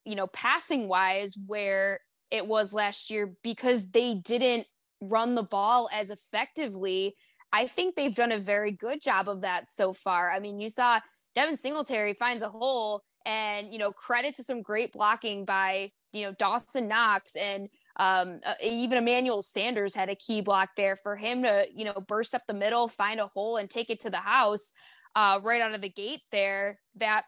you 0.06 0.14
know, 0.14 0.28
passing 0.28 0.88
wise 0.88 1.36
where 1.46 2.00
it 2.30 2.46
was 2.46 2.72
last 2.72 3.10
year 3.10 3.34
because 3.42 3.90
they 3.90 4.14
didn't 4.14 4.66
run 5.02 5.34
the 5.34 5.42
ball 5.42 5.90
as 5.92 6.08
effectively. 6.08 7.16
I 7.52 7.66
think 7.66 7.96
they've 7.96 8.14
done 8.14 8.32
a 8.32 8.38
very 8.38 8.72
good 8.72 9.02
job 9.02 9.28
of 9.28 9.42
that 9.42 9.70
so 9.70 9.92
far. 9.92 10.30
I 10.30 10.40
mean, 10.40 10.58
you 10.58 10.70
saw 10.70 11.00
Devin 11.34 11.58
Singletary 11.58 12.14
finds 12.14 12.42
a 12.42 12.48
hole 12.48 13.02
and, 13.26 13.70
you 13.70 13.78
know, 13.78 13.92
credit 13.92 14.36
to 14.36 14.42
some 14.42 14.62
great 14.62 14.90
blocking 14.94 15.44
by, 15.44 15.92
you 16.14 16.22
know, 16.22 16.32
Dawson 16.32 16.88
Knox 16.88 17.36
and 17.36 17.68
um, 18.00 18.40
uh, 18.46 18.54
even 18.62 18.96
Emmanuel 18.96 19.42
Sanders 19.42 19.94
had 19.94 20.08
a 20.08 20.14
key 20.14 20.40
block 20.40 20.70
there 20.74 20.96
for 20.96 21.16
him 21.16 21.42
to, 21.42 21.66
you 21.70 21.84
know, 21.84 22.02
burst 22.08 22.34
up 22.34 22.40
the 22.48 22.54
middle, 22.54 22.88
find 22.88 23.20
a 23.20 23.26
hole 23.26 23.58
and 23.58 23.68
take 23.68 23.90
it 23.90 24.00
to 24.00 24.10
the 24.10 24.16
house 24.16 24.72
uh, 25.14 25.38
right 25.42 25.60
out 25.60 25.74
of 25.74 25.82
the 25.82 25.90
gate 25.90 26.22
there 26.32 26.80
that 26.96 27.24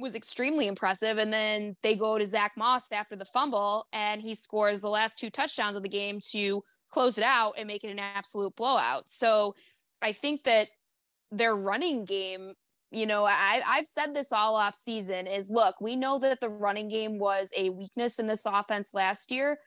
was 0.00 0.16
extremely 0.16 0.66
impressive. 0.66 1.18
And 1.18 1.32
then 1.32 1.76
they 1.84 1.94
go 1.94 2.18
to 2.18 2.26
Zach 2.26 2.52
Moss 2.56 2.90
after 2.90 3.14
the 3.14 3.24
fumble, 3.24 3.86
and 3.92 4.20
he 4.20 4.34
scores 4.34 4.80
the 4.80 4.90
last 4.90 5.20
two 5.20 5.30
touchdowns 5.30 5.76
of 5.76 5.84
the 5.84 5.88
game 5.88 6.18
to 6.32 6.60
close 6.90 7.18
it 7.18 7.24
out 7.24 7.54
and 7.56 7.68
make 7.68 7.84
it 7.84 7.92
an 7.92 8.00
absolute 8.00 8.56
blowout. 8.56 9.04
So 9.06 9.54
I 10.02 10.10
think 10.10 10.42
that 10.42 10.66
their 11.30 11.54
running 11.54 12.04
game, 12.04 12.54
you 12.90 13.06
know, 13.06 13.24
I, 13.24 13.62
I've 13.64 13.86
said 13.86 14.12
this 14.12 14.32
all 14.32 14.56
off 14.56 14.74
season 14.74 15.28
is 15.28 15.50
look, 15.50 15.80
we 15.80 15.94
know 15.94 16.18
that 16.18 16.40
the 16.40 16.48
running 16.48 16.88
game 16.88 17.20
was 17.20 17.48
a 17.56 17.70
weakness 17.70 18.18
in 18.18 18.26
this 18.26 18.42
offense 18.44 18.92
last 18.92 19.30
year, 19.30 19.58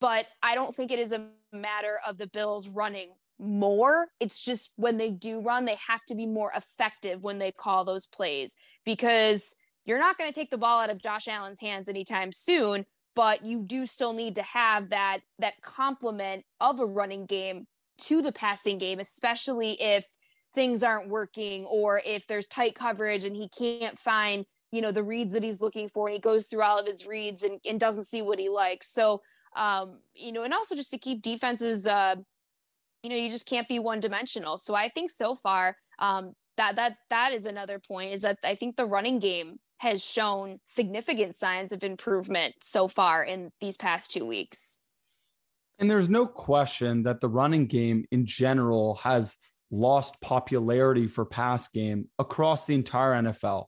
but 0.00 0.26
I 0.42 0.54
don't 0.54 0.74
think 0.74 0.92
it 0.92 0.98
is 0.98 1.12
a 1.12 1.26
matter 1.52 1.98
of 2.06 2.18
the 2.18 2.26
Bills 2.26 2.68
running 2.68 3.10
more. 3.38 4.08
It's 4.20 4.44
just 4.44 4.70
when 4.76 4.96
they 4.96 5.10
do 5.10 5.40
run, 5.40 5.64
they 5.64 5.76
have 5.86 6.04
to 6.06 6.14
be 6.14 6.26
more 6.26 6.52
effective 6.54 7.22
when 7.22 7.38
they 7.38 7.52
call 7.52 7.84
those 7.84 8.06
plays 8.06 8.56
because 8.84 9.54
you're 9.84 9.98
not 9.98 10.18
going 10.18 10.30
to 10.30 10.34
take 10.34 10.50
the 10.50 10.58
ball 10.58 10.80
out 10.80 10.90
of 10.90 11.02
Josh 11.02 11.28
Allen's 11.28 11.60
hands 11.60 11.88
anytime 11.88 12.32
soon, 12.32 12.86
but 13.14 13.44
you 13.44 13.62
do 13.62 13.86
still 13.86 14.12
need 14.12 14.34
to 14.36 14.42
have 14.42 14.90
that 14.90 15.20
that 15.38 15.60
complement 15.62 16.44
of 16.60 16.80
a 16.80 16.86
running 16.86 17.26
game 17.26 17.66
to 17.98 18.20
the 18.20 18.32
passing 18.32 18.78
game, 18.78 18.98
especially 18.98 19.80
if 19.80 20.06
things 20.54 20.82
aren't 20.82 21.08
working 21.08 21.64
or 21.66 22.00
if 22.04 22.26
there's 22.26 22.46
tight 22.46 22.74
coverage 22.74 23.24
and 23.24 23.36
he 23.36 23.48
can't 23.48 23.98
find, 23.98 24.44
you 24.72 24.80
know, 24.80 24.90
the 24.90 25.04
reads 25.04 25.34
that 25.34 25.44
he's 25.44 25.60
looking 25.60 25.88
for 25.88 26.08
and 26.08 26.14
he 26.14 26.20
goes 26.20 26.46
through 26.46 26.62
all 26.62 26.78
of 26.78 26.86
his 26.86 27.06
reads 27.06 27.42
and, 27.42 27.60
and 27.64 27.78
doesn't 27.78 28.04
see 28.04 28.22
what 28.22 28.38
he 28.38 28.48
likes. 28.48 28.92
So 28.92 29.22
um, 29.56 29.98
you 30.14 30.32
know, 30.32 30.42
and 30.42 30.54
also 30.54 30.76
just 30.76 30.90
to 30.90 30.98
keep 30.98 31.22
defenses 31.22 31.86
uh 31.86 32.16
you 33.02 33.10
know 33.10 33.16
you 33.16 33.30
just 33.30 33.46
can't 33.46 33.68
be 33.68 33.78
one 33.78 34.00
dimensional 34.00 34.58
so 34.58 34.74
i 34.74 34.88
think 34.88 35.10
so 35.10 35.36
far 35.36 35.76
um, 36.00 36.32
that 36.56 36.74
that 36.76 36.96
that 37.08 37.32
is 37.32 37.46
another 37.46 37.78
point 37.78 38.12
is 38.12 38.22
that 38.22 38.38
i 38.42 38.54
think 38.54 38.76
the 38.76 38.84
running 38.84 39.20
game 39.20 39.58
has 39.78 40.02
shown 40.02 40.58
significant 40.64 41.36
signs 41.36 41.70
of 41.70 41.84
improvement 41.84 42.54
so 42.60 42.88
far 42.88 43.22
in 43.22 43.52
these 43.60 43.76
past 43.76 44.10
two 44.10 44.26
weeks 44.26 44.80
and 45.78 45.88
there's 45.88 46.08
no 46.08 46.26
question 46.26 47.02
that 47.04 47.20
the 47.20 47.28
running 47.28 47.66
game 47.66 48.04
in 48.10 48.26
general 48.26 48.96
has 48.96 49.36
lost 49.70 50.20
popularity 50.20 51.06
for 51.06 51.24
pass 51.24 51.68
game 51.68 52.08
across 52.18 52.66
the 52.66 52.74
entire 52.74 53.12
NFL. 53.22 53.66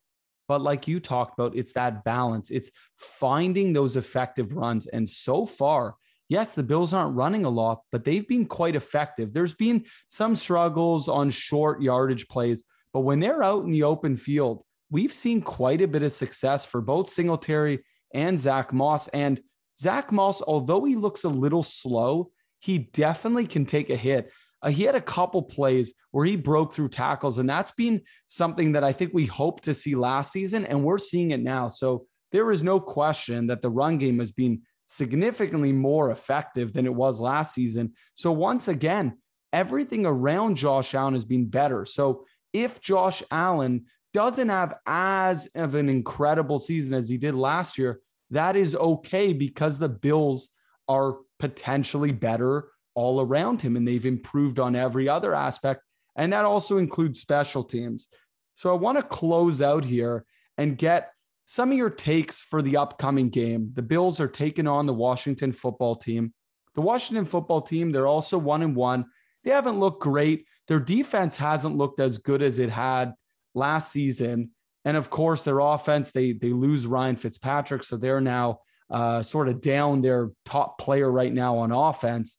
But 0.48 0.62
like 0.62 0.88
you 0.88 0.98
talked 0.98 1.38
about, 1.38 1.54
it's 1.54 1.74
that 1.74 2.02
balance. 2.04 2.50
It's 2.50 2.70
finding 2.96 3.72
those 3.72 3.96
effective 3.96 4.54
runs. 4.54 4.86
And 4.86 5.08
so 5.08 5.46
far, 5.46 5.96
yes, 6.28 6.54
the 6.54 6.62
Bills 6.62 6.94
aren't 6.94 7.16
running 7.16 7.44
a 7.44 7.50
lot, 7.50 7.82
but 7.92 8.04
they've 8.04 8.26
been 8.26 8.46
quite 8.46 8.74
effective. 8.74 9.32
There's 9.32 9.54
been 9.54 9.84
some 10.08 10.34
struggles 10.34 11.08
on 11.08 11.30
short 11.30 11.82
yardage 11.82 12.26
plays, 12.28 12.64
but 12.92 13.00
when 13.00 13.20
they're 13.20 13.42
out 13.42 13.64
in 13.64 13.70
the 13.70 13.82
open 13.82 14.16
field, 14.16 14.64
we've 14.90 15.12
seen 15.12 15.42
quite 15.42 15.82
a 15.82 15.88
bit 15.88 16.02
of 16.02 16.12
success 16.12 16.64
for 16.64 16.80
both 16.80 17.10
Singletary 17.10 17.84
and 18.14 18.38
Zach 18.40 18.72
Moss. 18.72 19.08
And 19.08 19.40
Zach 19.78 20.10
Moss, 20.10 20.40
although 20.40 20.84
he 20.84 20.96
looks 20.96 21.24
a 21.24 21.28
little 21.28 21.62
slow, 21.62 22.30
he 22.58 22.78
definitely 22.78 23.46
can 23.46 23.66
take 23.66 23.90
a 23.90 23.96
hit. 23.96 24.32
Uh, 24.62 24.70
he 24.70 24.84
had 24.84 24.94
a 24.94 25.00
couple 25.00 25.42
plays 25.42 25.94
where 26.10 26.24
he 26.24 26.36
broke 26.36 26.72
through 26.72 26.88
tackles, 26.88 27.38
and 27.38 27.48
that's 27.48 27.70
been 27.72 28.02
something 28.26 28.72
that 28.72 28.84
I 28.84 28.92
think 28.92 29.12
we 29.12 29.26
hoped 29.26 29.64
to 29.64 29.74
see 29.74 29.94
last 29.94 30.32
season, 30.32 30.66
and 30.66 30.82
we're 30.82 30.98
seeing 30.98 31.30
it 31.30 31.40
now. 31.40 31.68
So 31.68 32.06
there 32.32 32.50
is 32.50 32.62
no 32.62 32.80
question 32.80 33.46
that 33.46 33.62
the 33.62 33.70
run 33.70 33.98
game 33.98 34.18
has 34.18 34.32
been 34.32 34.62
significantly 34.86 35.72
more 35.72 36.10
effective 36.10 36.72
than 36.72 36.86
it 36.86 36.94
was 36.94 37.20
last 37.20 37.54
season. 37.54 37.92
So 38.14 38.32
once 38.32 38.68
again, 38.68 39.18
everything 39.52 40.06
around 40.06 40.56
Josh 40.56 40.94
Allen 40.94 41.14
has 41.14 41.24
been 41.24 41.46
better. 41.46 41.84
So 41.84 42.24
if 42.52 42.80
Josh 42.80 43.22
Allen 43.30 43.86
doesn't 44.14 44.48
have 44.48 44.78
as 44.86 45.46
of 45.54 45.74
an 45.74 45.88
incredible 45.88 46.58
season 46.58 46.96
as 46.96 47.08
he 47.08 47.18
did 47.18 47.34
last 47.34 47.78
year, 47.78 48.00
that 48.30 48.56
is 48.56 48.74
okay 48.74 49.32
because 49.32 49.78
the 49.78 49.88
Bills 49.88 50.50
are 50.88 51.16
potentially 51.38 52.12
better 52.12 52.68
all 52.98 53.20
around 53.20 53.62
him 53.62 53.76
and 53.76 53.86
they've 53.86 54.04
improved 54.04 54.58
on 54.58 54.74
every 54.74 55.08
other 55.08 55.32
aspect. 55.32 55.82
And 56.16 56.32
that 56.32 56.44
also 56.44 56.78
includes 56.78 57.20
special 57.20 57.62
teams. 57.62 58.08
So 58.56 58.70
I 58.70 58.76
want 58.76 58.98
to 58.98 59.04
close 59.04 59.62
out 59.62 59.84
here 59.84 60.24
and 60.56 60.76
get 60.76 61.12
some 61.44 61.70
of 61.70 61.78
your 61.78 61.90
takes 61.90 62.40
for 62.40 62.60
the 62.60 62.76
upcoming 62.76 63.30
game. 63.30 63.70
The 63.74 63.82
Bills 63.82 64.20
are 64.20 64.26
taking 64.26 64.66
on 64.66 64.86
the 64.86 64.92
Washington 64.92 65.52
football 65.52 65.94
team. 65.94 66.34
The 66.74 66.80
Washington 66.80 67.24
football 67.24 67.62
team, 67.62 67.92
they're 67.92 68.08
also 68.08 68.36
one 68.36 68.62
and 68.62 68.74
one. 68.74 69.04
They 69.44 69.52
haven't 69.52 69.78
looked 69.78 70.02
great. 70.02 70.46
Their 70.66 70.80
defense 70.80 71.36
hasn't 71.36 71.76
looked 71.76 72.00
as 72.00 72.18
good 72.18 72.42
as 72.42 72.58
it 72.58 72.68
had 72.68 73.14
last 73.54 73.92
season. 73.92 74.50
And 74.84 74.96
of 74.96 75.08
course, 75.08 75.44
their 75.44 75.60
offense, 75.60 76.10
they 76.10 76.32
they 76.32 76.52
lose 76.52 76.84
Ryan 76.84 77.16
Fitzpatrick. 77.16 77.84
So 77.84 77.96
they're 77.96 78.20
now 78.20 78.60
uh, 78.90 79.22
sort 79.22 79.48
of 79.48 79.60
down 79.60 80.02
their 80.02 80.30
top 80.44 80.78
player 80.78 81.10
right 81.10 81.32
now 81.32 81.58
on 81.58 81.70
offense. 81.70 82.38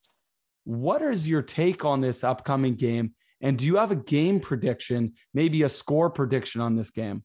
What 0.70 1.02
is 1.02 1.28
your 1.28 1.42
take 1.42 1.84
on 1.84 2.00
this 2.00 2.24
upcoming 2.24 2.76
game? 2.76 3.16
And 3.42 3.58
do 3.58 3.66
you 3.66 3.78
have 3.78 3.90
a 3.90 3.96
game 3.96 4.40
prediction, 4.40 5.14
maybe 5.34 5.64
a 5.64 5.70
score 5.70 6.12
prediction 6.12 6.62
on 6.62 6.76
this 6.76 6.92
game? 6.92 7.24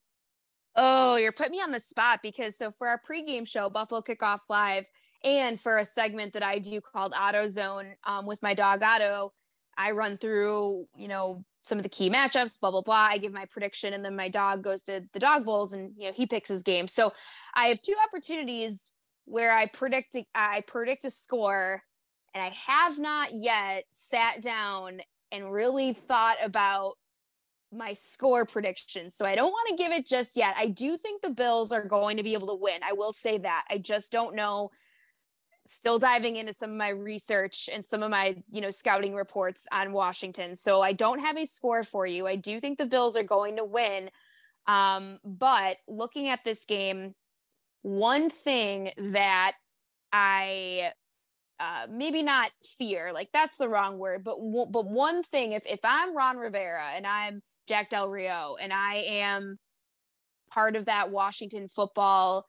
Oh, 0.75 1.17
you're 1.17 1.31
putting 1.31 1.51
me 1.51 1.61
on 1.61 1.69
the 1.69 1.79
spot 1.79 2.21
because 2.23 2.57
so 2.57 2.71
for 2.71 2.87
our 2.87 2.99
pregame 3.07 3.47
show, 3.47 3.69
Buffalo 3.69 4.01
Kickoff 4.01 4.39
Live, 4.49 4.87
and 5.23 5.59
for 5.61 5.77
a 5.77 5.85
segment 5.85 6.33
that 6.33 6.41
I 6.41 6.57
do 6.57 6.81
called 6.81 7.13
Auto 7.15 7.47
Zone 7.47 7.93
um, 8.03 8.25
with 8.25 8.41
my 8.41 8.55
dog 8.55 8.81
Otto, 8.81 9.31
I 9.77 9.91
run 9.91 10.17
through, 10.17 10.87
you 10.95 11.07
know, 11.07 11.45
some 11.61 11.77
of 11.77 11.83
the 11.83 11.89
key 11.89 12.09
matchups, 12.09 12.59
blah, 12.59 12.71
blah, 12.71 12.81
blah. 12.81 13.09
I 13.11 13.19
give 13.19 13.31
my 13.31 13.45
prediction 13.45 13.93
and 13.93 14.03
then 14.03 14.15
my 14.15 14.27
dog 14.27 14.63
goes 14.63 14.81
to 14.83 15.03
the 15.13 15.19
dog 15.19 15.45
bowls 15.45 15.73
and, 15.73 15.91
you 15.95 16.07
know, 16.07 16.13
he 16.13 16.25
picks 16.25 16.49
his 16.49 16.63
game. 16.63 16.87
So 16.87 17.13
I 17.53 17.67
have 17.67 17.83
two 17.83 17.93
opportunities 18.07 18.89
where 19.25 19.55
I 19.55 19.67
predict, 19.67 20.17
I 20.33 20.61
predict 20.61 21.05
a 21.05 21.11
score 21.11 21.83
and 22.35 22.43
I 22.43 22.49
have 22.49 22.99
not 22.99 23.29
yet 23.33 23.85
sat 23.91 24.41
down 24.41 24.99
and 25.31 25.51
really 25.51 25.93
thought 25.93 26.35
about 26.43 26.95
my 27.71 27.93
score 27.93 28.45
predictions. 28.45 29.15
So 29.15 29.25
I 29.25 29.35
don't 29.35 29.51
want 29.51 29.69
to 29.69 29.75
give 29.75 29.91
it 29.91 30.05
just 30.05 30.37
yet. 30.37 30.53
I 30.57 30.67
do 30.67 30.97
think 30.97 31.21
the 31.21 31.29
Bills 31.29 31.71
are 31.71 31.85
going 31.85 32.17
to 32.17 32.23
be 32.23 32.33
able 32.33 32.47
to 32.47 32.55
win. 32.55 32.81
I 32.83 32.93
will 32.93 33.13
say 33.13 33.37
that. 33.39 33.63
I 33.69 33.77
just 33.77 34.11
don't 34.11 34.35
know 34.35 34.69
still 35.67 35.97
diving 35.97 36.35
into 36.35 36.53
some 36.53 36.69
of 36.71 36.77
my 36.77 36.89
research 36.89 37.69
and 37.73 37.85
some 37.85 38.03
of 38.03 38.11
my 38.11 38.35
you 38.51 38.61
know 38.61 38.69
scouting 38.69 39.15
reports 39.15 39.65
on 39.71 39.93
washington 39.93 40.55
so 40.55 40.81
i 40.81 40.93
don't 40.93 41.17
have 41.17 41.37
a 41.37 41.45
score 41.47 41.83
for 41.83 42.05
you 42.05 42.27
i 42.27 42.35
do 42.35 42.59
think 42.59 42.77
the 42.77 42.85
bills 42.85 43.17
are 43.17 43.23
going 43.23 43.57
to 43.57 43.65
win 43.65 44.11
um, 44.67 45.17
but 45.23 45.77
looking 45.87 46.27
at 46.27 46.43
this 46.43 46.65
game 46.65 47.15
one 47.81 48.29
thing 48.29 48.91
that 48.95 49.53
i 50.13 50.91
uh, 51.59 51.87
maybe 51.89 52.21
not 52.21 52.51
fear 52.77 53.11
like 53.13 53.29
that's 53.31 53.57
the 53.57 53.69
wrong 53.69 53.97
word 53.97 54.23
but 54.23 54.37
but 54.71 54.85
one 54.85 55.23
thing 55.23 55.53
if, 55.53 55.65
if 55.65 55.79
i'm 55.83 56.15
ron 56.15 56.37
rivera 56.37 56.85
and 56.95 57.07
i'm 57.07 57.41
jack 57.67 57.89
del 57.89 58.09
rio 58.09 58.57
and 58.59 58.73
i 58.73 58.95
am 58.95 59.57
part 60.51 60.75
of 60.75 60.85
that 60.85 61.11
washington 61.11 61.67
football 61.67 62.45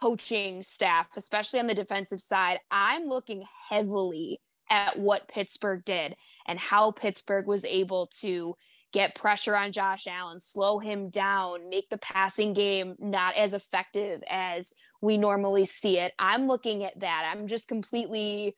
coaching 0.00 0.62
staff, 0.62 1.08
especially 1.16 1.60
on 1.60 1.66
the 1.66 1.74
defensive 1.74 2.20
side, 2.20 2.58
I'm 2.70 3.06
looking 3.06 3.44
heavily 3.68 4.40
at 4.70 4.98
what 4.98 5.28
Pittsburgh 5.28 5.84
did 5.84 6.16
and 6.46 6.58
how 6.58 6.90
Pittsburgh 6.90 7.46
was 7.46 7.64
able 7.64 8.08
to 8.20 8.54
get 8.92 9.14
pressure 9.14 9.56
on 9.56 9.72
Josh 9.72 10.06
Allen, 10.06 10.40
slow 10.40 10.78
him 10.78 11.08
down, 11.08 11.68
make 11.68 11.88
the 11.88 11.98
passing 11.98 12.52
game 12.52 12.96
not 12.98 13.34
as 13.34 13.54
effective 13.54 14.22
as 14.28 14.72
we 15.04 15.18
normally 15.18 15.66
see 15.66 15.98
it. 15.98 16.14
I'm 16.18 16.46
looking 16.46 16.82
at 16.82 16.98
that. 17.00 17.30
I'm 17.30 17.46
just 17.46 17.68
completely 17.68 18.56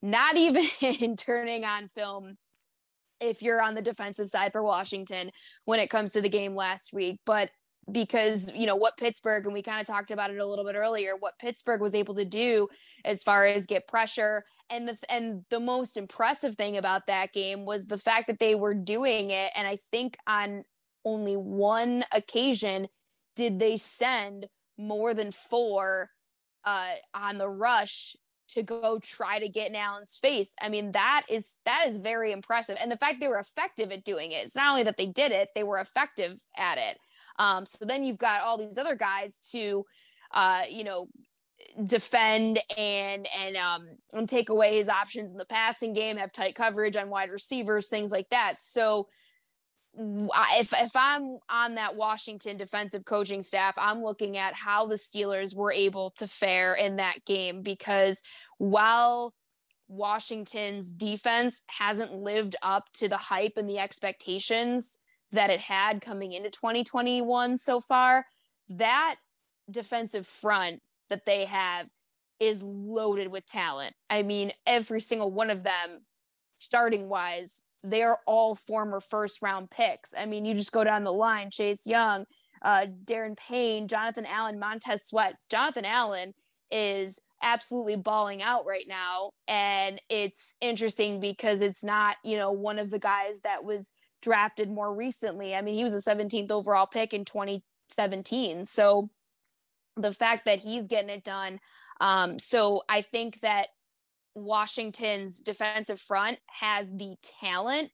not 0.00 0.36
even 0.36 1.16
turning 1.16 1.64
on 1.64 1.88
film 1.88 2.36
if 3.20 3.42
you're 3.42 3.60
on 3.60 3.74
the 3.74 3.82
defensive 3.82 4.28
side 4.28 4.52
for 4.52 4.62
Washington 4.62 5.30
when 5.64 5.80
it 5.80 5.90
comes 5.90 6.12
to 6.12 6.22
the 6.22 6.28
game 6.28 6.54
last 6.54 6.92
week. 6.92 7.18
But 7.26 7.50
because 7.90 8.52
you 8.54 8.66
know 8.66 8.76
what 8.76 8.96
Pittsburgh 8.98 9.46
and 9.46 9.52
we 9.52 9.62
kind 9.62 9.80
of 9.80 9.86
talked 9.86 10.12
about 10.12 10.30
it 10.30 10.38
a 10.38 10.46
little 10.46 10.64
bit 10.64 10.76
earlier 10.76 11.14
what 11.18 11.38
Pittsburgh 11.40 11.80
was 11.80 11.94
able 11.94 12.14
to 12.14 12.24
do 12.24 12.68
as 13.04 13.22
far 13.22 13.46
as 13.46 13.66
get 13.66 13.88
pressure 13.88 14.44
and 14.68 14.86
the 14.86 14.96
and 15.08 15.44
the 15.50 15.58
most 15.58 15.96
impressive 15.96 16.54
thing 16.56 16.76
about 16.76 17.06
that 17.06 17.32
game 17.32 17.64
was 17.64 17.86
the 17.86 17.98
fact 17.98 18.26
that 18.28 18.38
they 18.38 18.54
were 18.54 18.74
doing 18.74 19.30
it 19.30 19.50
and 19.56 19.66
I 19.66 19.78
think 19.90 20.16
on 20.26 20.62
only 21.04 21.36
one 21.36 22.04
occasion 22.12 22.86
did 23.34 23.58
they 23.58 23.78
send 23.78 24.46
more 24.80 25.14
than 25.14 25.32
four 25.32 26.10
uh, 26.64 26.94
on 27.14 27.38
the 27.38 27.48
rush 27.48 28.16
to 28.48 28.62
go 28.62 28.98
try 29.00 29.38
to 29.38 29.48
get 29.48 29.68
in 29.68 29.76
Allen's 29.76 30.16
face. 30.16 30.52
I 30.60 30.68
mean, 30.68 30.92
that 30.92 31.22
is 31.28 31.58
that 31.64 31.84
is 31.86 31.96
very 31.96 32.32
impressive. 32.32 32.76
And 32.80 32.90
the 32.90 32.96
fact 32.96 33.20
they 33.20 33.28
were 33.28 33.38
effective 33.38 33.92
at 33.92 34.04
doing 34.04 34.32
it. 34.32 34.44
It's 34.44 34.56
not 34.56 34.70
only 34.70 34.82
that 34.84 34.96
they 34.96 35.06
did 35.06 35.32
it, 35.32 35.50
they 35.54 35.62
were 35.62 35.78
effective 35.78 36.38
at 36.56 36.78
it. 36.78 36.98
Um, 37.38 37.64
so 37.64 37.84
then 37.84 38.04
you've 38.04 38.18
got 38.18 38.42
all 38.42 38.58
these 38.58 38.76
other 38.76 38.96
guys 38.96 39.38
to, 39.52 39.84
uh, 40.32 40.62
you 40.68 40.84
know, 40.84 41.06
defend 41.86 42.58
and 42.76 43.28
and 43.36 43.56
um 43.56 43.86
and 44.12 44.28
take 44.28 44.48
away 44.48 44.78
his 44.78 44.88
options 44.88 45.30
in 45.30 45.38
the 45.38 45.44
passing 45.44 45.92
game, 45.92 46.16
have 46.16 46.32
tight 46.32 46.54
coverage 46.54 46.96
on 46.96 47.10
wide 47.10 47.30
receivers, 47.30 47.88
things 47.88 48.10
like 48.10 48.28
that. 48.30 48.56
So 48.60 49.08
if 49.94 50.72
if 50.72 50.92
I'm 50.94 51.38
on 51.48 51.74
that 51.74 51.96
Washington 51.96 52.56
defensive 52.56 53.04
coaching 53.04 53.42
staff, 53.42 53.74
I'm 53.76 54.02
looking 54.02 54.36
at 54.36 54.54
how 54.54 54.86
the 54.86 54.96
Steelers 54.96 55.54
were 55.54 55.72
able 55.72 56.10
to 56.12 56.26
fare 56.26 56.74
in 56.74 56.96
that 56.96 57.24
game 57.24 57.62
because 57.62 58.22
while 58.58 59.34
Washington's 59.88 60.92
defense 60.92 61.64
hasn't 61.66 62.14
lived 62.14 62.54
up 62.62 62.88
to 62.94 63.08
the 63.08 63.16
hype 63.16 63.54
and 63.56 63.68
the 63.68 63.78
expectations 63.78 65.00
that 65.32 65.50
it 65.50 65.60
had 65.60 66.00
coming 66.00 66.32
into 66.32 66.50
2021 66.50 67.56
so 67.56 67.80
far, 67.80 68.24
that 68.68 69.16
defensive 69.70 70.26
front 70.26 70.80
that 71.08 71.26
they 71.26 71.44
have 71.44 71.86
is 72.38 72.62
loaded 72.62 73.28
with 73.28 73.44
talent. 73.46 73.94
I 74.08 74.22
mean, 74.22 74.52
every 74.66 75.00
single 75.00 75.30
one 75.30 75.50
of 75.50 75.62
them, 75.62 76.04
starting 76.54 77.08
wise, 77.08 77.62
they're 77.82 78.18
all 78.26 78.54
former 78.54 79.00
first 79.00 79.42
round 79.42 79.70
picks. 79.70 80.12
I 80.16 80.26
mean, 80.26 80.44
you 80.44 80.54
just 80.54 80.72
go 80.72 80.84
down 80.84 81.04
the 81.04 81.12
line 81.12 81.50
Chase 81.50 81.86
Young, 81.86 82.26
uh, 82.62 82.86
Daron 83.04 83.36
Payne, 83.36 83.88
Jonathan 83.88 84.26
Allen, 84.26 84.58
Montez 84.58 85.06
Sweat. 85.06 85.36
Jonathan 85.50 85.84
Allen 85.84 86.34
is 86.70 87.18
absolutely 87.42 87.96
balling 87.96 88.42
out 88.42 88.66
right 88.66 88.86
now. 88.86 89.30
And 89.48 90.00
it's 90.08 90.54
interesting 90.60 91.20
because 91.20 91.62
it's 91.62 91.82
not, 91.82 92.16
you 92.22 92.36
know, 92.36 92.52
one 92.52 92.78
of 92.78 92.90
the 92.90 92.98
guys 92.98 93.40
that 93.40 93.64
was 93.64 93.92
drafted 94.22 94.70
more 94.70 94.94
recently. 94.94 95.54
I 95.54 95.62
mean, 95.62 95.74
he 95.74 95.84
was 95.84 95.94
a 95.94 96.10
17th 96.10 96.50
overall 96.50 96.86
pick 96.86 97.14
in 97.14 97.24
2017. 97.24 98.66
So 98.66 99.08
the 99.96 100.12
fact 100.12 100.44
that 100.44 100.60
he's 100.60 100.86
getting 100.86 101.10
it 101.10 101.24
done. 101.24 101.58
Um, 102.00 102.38
so 102.38 102.82
I 102.88 103.02
think 103.02 103.40
that 103.40 103.68
Washington's 104.34 105.40
defensive 105.40 106.00
front 106.00 106.38
has 106.46 106.90
the 106.90 107.16
talent 107.40 107.90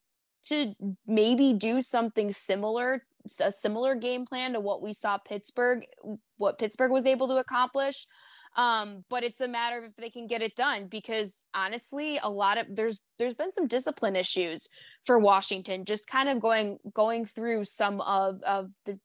to 0.47 0.75
maybe 1.07 1.53
do 1.53 1.83
something 1.83 2.31
similar, 2.31 3.05
a 3.41 3.51
similar 3.51 3.95
game 3.95 4.25
plan 4.25 4.53
to 4.53 4.61
what 4.61 4.83
we 4.83 4.93
saw 4.93 5.19
Pittsburgh, 5.19 5.85
what 6.37 6.59
Pittsburgh 6.59 6.93
was 6.93 7.07
able 7.07 7.29
to 7.29 7.37
accomplish. 7.37 8.07
Um, 8.57 9.05
but 9.11 9.23
it's 9.23 9.43
a 9.43 9.49
matter 9.49 9.79
of 9.79 9.85
if 9.85 9.97
they 9.97 10.09
can 10.09 10.27
get 10.27 10.41
it 10.41 10.57
done 10.57 10.87
because 10.87 11.43
honestly, 11.55 12.19
a 12.23 12.31
lot 12.31 12.57
of 12.57 12.67
there's 12.71 13.01
there's 13.19 13.35
been 13.35 13.53
some 13.53 13.67
discipline 13.67 14.17
issues 14.17 14.69
for 15.05 15.19
Washington, 15.19 15.85
just 15.85 16.07
kind 16.07 16.31
of 16.31 16.41
going 16.41 16.79
going 16.95 17.27
through 17.27 17.65
some 17.65 18.01
of 18.01 18.43
of 18.45 18.71
the 18.87 18.99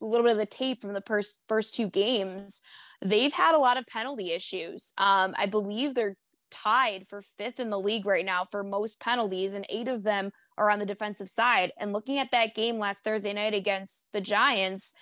a 0.00 0.04
little 0.04 0.24
bit 0.24 0.32
of 0.32 0.38
the 0.38 0.46
tape 0.46 0.82
from 0.82 0.92
the 0.92 1.02
first 1.04 1.42
first 1.48 1.74
two 1.74 1.88
games. 1.88 2.62
They've 3.04 3.32
had 3.32 3.56
a 3.56 3.58
lot 3.58 3.76
of 3.76 3.86
penalty 3.86 4.30
issues. 4.30 4.92
Um, 4.96 5.34
I 5.36 5.46
believe 5.46 5.94
they're 5.94 6.16
tied 6.52 7.06
for 7.08 7.22
fifth 7.38 7.58
in 7.58 7.70
the 7.70 7.80
league 7.80 8.06
right 8.06 8.24
now 8.24 8.44
for 8.44 8.62
most 8.62 9.00
penalties, 9.00 9.54
and 9.54 9.66
eight 9.68 9.88
of 9.88 10.02
them 10.02 10.30
are 10.56 10.70
on 10.70 10.78
the 10.78 10.86
defensive 10.86 11.28
side. 11.28 11.72
And 11.78 11.92
looking 11.92 12.18
at 12.18 12.30
that 12.30 12.54
game 12.54 12.78
last 12.78 13.02
Thursday 13.02 13.32
night 13.32 13.54
against 13.54 14.04
the 14.12 14.20
Giants, 14.20 14.94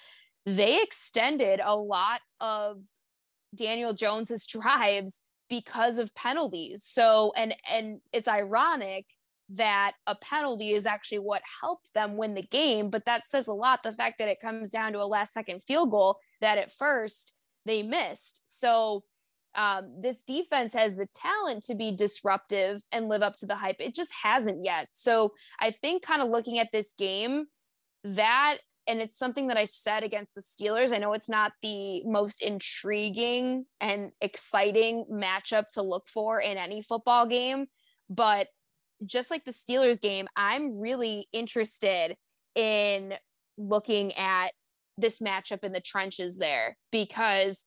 they 0.47 0.81
extended 0.83 1.61
a 1.63 1.77
lot 1.77 2.21
of 2.41 2.79
Daniel 3.55 3.93
Jones's 3.93 4.47
drives 4.49 5.21
because 5.49 5.99
of 5.99 6.15
penalties. 6.15 6.85
So 6.87 7.33
and 7.37 7.55
and 7.69 8.01
it's 8.13 8.29
ironic 8.29 9.07
that 9.51 9.95
a 10.07 10.15
penalty 10.15 10.71
is 10.71 10.87
actually 10.87 11.19
what 11.19 11.43
helped 11.61 11.93
them 11.93 12.17
win 12.17 12.35
the 12.35 12.43
game, 12.43 12.89
but 12.89 13.05
that 13.07 13.29
says 13.29 13.49
a 13.49 13.53
lot 13.53 13.83
the 13.83 13.93
fact 13.93 14.19
that 14.21 14.29
it 14.29 14.41
comes 14.41 14.71
down 14.71 14.93
to 14.93 15.01
a 15.01 15.05
last 15.05 15.35
second 15.35 15.61
field 15.65 15.91
goal 15.91 16.19
that 16.41 16.57
at 16.57 16.73
first 16.73 17.33
they 17.67 17.83
missed. 17.83 18.41
So 18.45 19.03
um, 19.55 19.93
this 20.01 20.23
defense 20.23 20.73
has 20.75 20.95
the 20.95 21.09
talent 21.15 21.65
to 21.65 21.75
be 21.75 21.95
disruptive 21.95 22.83
and 22.93 23.09
live 23.09 23.23
up 23.23 23.37
to 23.37 23.47
the 23.47 23.57
hype. 23.57 23.77
It 23.81 23.95
just 23.95 24.13
hasn't 24.23 24.65
yet. 24.65 24.89
So 24.93 25.33
I 25.59 25.71
think 25.71 26.03
kind 26.03 26.23
of 26.23 26.29
looking 26.29 26.59
at 26.59 26.73
this 26.73 26.95
game, 26.97 27.47
that 28.05 28.59
and 28.87 29.01
it's 29.01 29.19
something 29.19 29.47
that 29.49 29.57
I 29.57 29.67
said 29.67 30.03
against 30.03 30.35
the 30.35 30.41
Steelers. 30.41 30.93
I 30.93 30.99
know 30.99 31.13
it's 31.13 31.29
not 31.29 31.53
the 31.63 32.03
most 32.05 32.43
intriguing 32.43 33.67
and 33.81 34.11
exciting 34.21 35.05
matchup 35.13 35.69
to 35.75 35.83
look 35.83 36.09
for 36.09 36.41
in 36.41 36.57
any 36.57 36.83
football 36.83 37.27
game, 37.27 37.67
but 38.09 38.49
just 39.07 39.31
like 39.31 39.45
the 39.45 39.53
Steelers 39.53 40.01
game, 40.01 40.27
I'm 40.37 40.81
really 40.81 41.29
interested 41.33 42.17
in 42.55 43.15
looking 43.57 44.13
at 44.15 44.53
this 44.99 45.21
matchup 45.21 45.63
in 45.63 45.73
the 45.73 45.81
trenches 45.81 46.39
there 46.39 46.77
because 46.91 47.65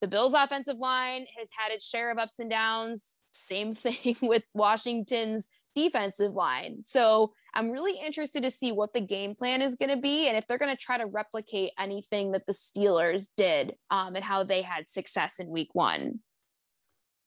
the 0.00 0.08
Bills 0.08 0.34
offensive 0.34 0.78
line 0.78 1.26
has 1.38 1.48
had 1.56 1.72
its 1.72 1.86
share 1.86 2.10
of 2.10 2.18
ups 2.18 2.38
and 2.38 2.50
downs. 2.50 3.14
Same 3.32 3.74
thing 3.76 4.16
with 4.22 4.44
Washington's 4.54 5.48
defensive 5.74 6.34
line. 6.34 6.78
So 6.82 7.32
I'm 7.54 7.70
really 7.70 7.98
interested 8.04 8.42
to 8.42 8.50
see 8.50 8.72
what 8.72 8.92
the 8.92 9.00
game 9.00 9.34
plan 9.34 9.62
is 9.62 9.76
going 9.76 9.90
to 9.90 9.96
be 9.96 10.28
and 10.28 10.36
if 10.36 10.46
they're 10.46 10.58
going 10.58 10.74
to 10.74 10.80
try 10.80 10.98
to 10.98 11.06
replicate 11.06 11.72
anything 11.78 12.32
that 12.32 12.46
the 12.46 12.52
Steelers 12.52 13.28
did 13.36 13.74
um, 13.90 14.16
and 14.16 14.24
how 14.24 14.42
they 14.42 14.62
had 14.62 14.88
success 14.88 15.38
in 15.38 15.48
week 15.48 15.70
one. 15.72 16.20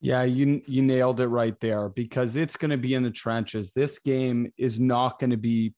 Yeah, 0.02 0.24
you 0.24 0.62
you 0.68 0.82
nailed 0.82 1.22
it 1.22 1.28
right 1.28 1.58
there 1.62 1.88
because 1.88 2.36
it's 2.36 2.58
going 2.58 2.72
to 2.72 2.78
be 2.78 2.94
in 2.94 3.04
the 3.04 3.12
trenches. 3.12 3.72
This 3.72 4.00
game 4.00 4.52
is 4.58 4.82
not 4.82 5.18
going 5.18 5.30
to 5.30 5.38
be 5.38 5.76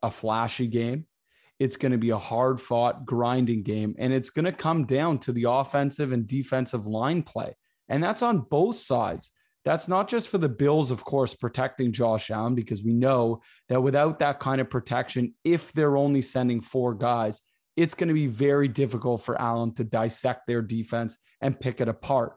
a 0.00 0.12
flashy 0.12 0.68
game. 0.68 1.06
It's 1.58 1.76
going 1.76 1.92
to 1.92 1.98
be 1.98 2.10
a 2.10 2.18
hard 2.18 2.60
fought, 2.60 3.06
grinding 3.06 3.62
game, 3.62 3.94
and 3.98 4.12
it's 4.12 4.30
going 4.30 4.44
to 4.44 4.52
come 4.52 4.86
down 4.86 5.18
to 5.20 5.32
the 5.32 5.44
offensive 5.48 6.12
and 6.12 6.26
defensive 6.26 6.86
line 6.86 7.22
play. 7.22 7.56
And 7.88 8.02
that's 8.02 8.22
on 8.22 8.40
both 8.40 8.76
sides. 8.76 9.30
That's 9.64 9.88
not 9.88 10.08
just 10.08 10.28
for 10.28 10.38
the 10.38 10.48
Bills, 10.48 10.90
of 10.90 11.04
course, 11.04 11.34
protecting 11.34 11.92
Josh 11.92 12.30
Allen, 12.30 12.54
because 12.54 12.82
we 12.82 12.92
know 12.92 13.40
that 13.68 13.82
without 13.82 14.18
that 14.18 14.40
kind 14.40 14.60
of 14.60 14.68
protection, 14.68 15.34
if 15.42 15.72
they're 15.72 15.96
only 15.96 16.20
sending 16.20 16.60
four 16.60 16.94
guys, 16.94 17.40
it's 17.76 17.94
going 17.94 18.08
to 18.08 18.14
be 18.14 18.26
very 18.26 18.68
difficult 18.68 19.22
for 19.22 19.40
Allen 19.40 19.74
to 19.74 19.84
dissect 19.84 20.46
their 20.46 20.62
defense 20.62 21.16
and 21.40 21.58
pick 21.58 21.80
it 21.80 21.88
apart. 21.88 22.34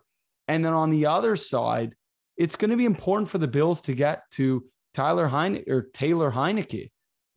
And 0.47 0.63
then 0.63 0.73
on 0.73 0.89
the 0.89 1.07
other 1.07 1.35
side, 1.35 1.95
it's 2.37 2.55
going 2.55 2.71
to 2.71 2.77
be 2.77 2.85
important 2.85 3.29
for 3.29 3.39
the 3.39 3.47
Bills 3.47 3.81
to 3.81 3.93
get 3.93 4.23
to 4.31 4.65
Tyler 4.93 5.27
Heine 5.27 5.63
or 5.67 5.87
Taylor 5.93 6.31
Heinicke 6.31 6.91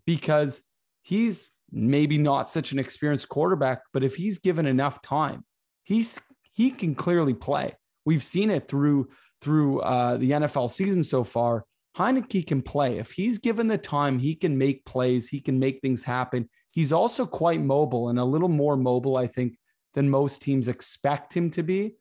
because 0.06 0.62
he's 1.02 1.50
maybe 1.72 2.18
not 2.18 2.50
such 2.50 2.72
an 2.72 2.78
experienced 2.78 3.28
quarterback, 3.28 3.82
but 3.92 4.04
if 4.04 4.16
he's 4.16 4.38
given 4.38 4.66
enough 4.66 5.02
time, 5.02 5.44
he's 5.84 6.20
he 6.52 6.70
can 6.70 6.94
clearly 6.94 7.34
play. 7.34 7.74
We've 8.04 8.24
seen 8.24 8.50
it 8.50 8.68
through 8.68 9.08
through 9.40 9.80
uh, 9.80 10.16
the 10.16 10.32
NFL 10.32 10.70
season 10.70 11.02
so 11.02 11.24
far. 11.24 11.64
Heinicke 11.96 12.46
can 12.46 12.62
play. 12.62 12.98
If 12.98 13.10
he's 13.10 13.38
given 13.38 13.66
the 13.66 13.78
time, 13.78 14.18
he 14.18 14.34
can 14.34 14.56
make 14.56 14.84
plays. 14.84 15.28
He 15.28 15.40
can 15.40 15.58
make 15.58 15.80
things 15.80 16.04
happen. 16.04 16.48
He's 16.72 16.92
also 16.92 17.26
quite 17.26 17.60
mobile 17.60 18.10
and 18.10 18.18
a 18.18 18.24
little 18.24 18.48
more 18.48 18.76
mobile, 18.76 19.16
I 19.16 19.26
think, 19.26 19.58
than 19.94 20.08
most 20.08 20.40
teams 20.40 20.68
expect 20.68 21.34
him 21.34 21.50
to 21.52 21.62
be. 21.62 21.94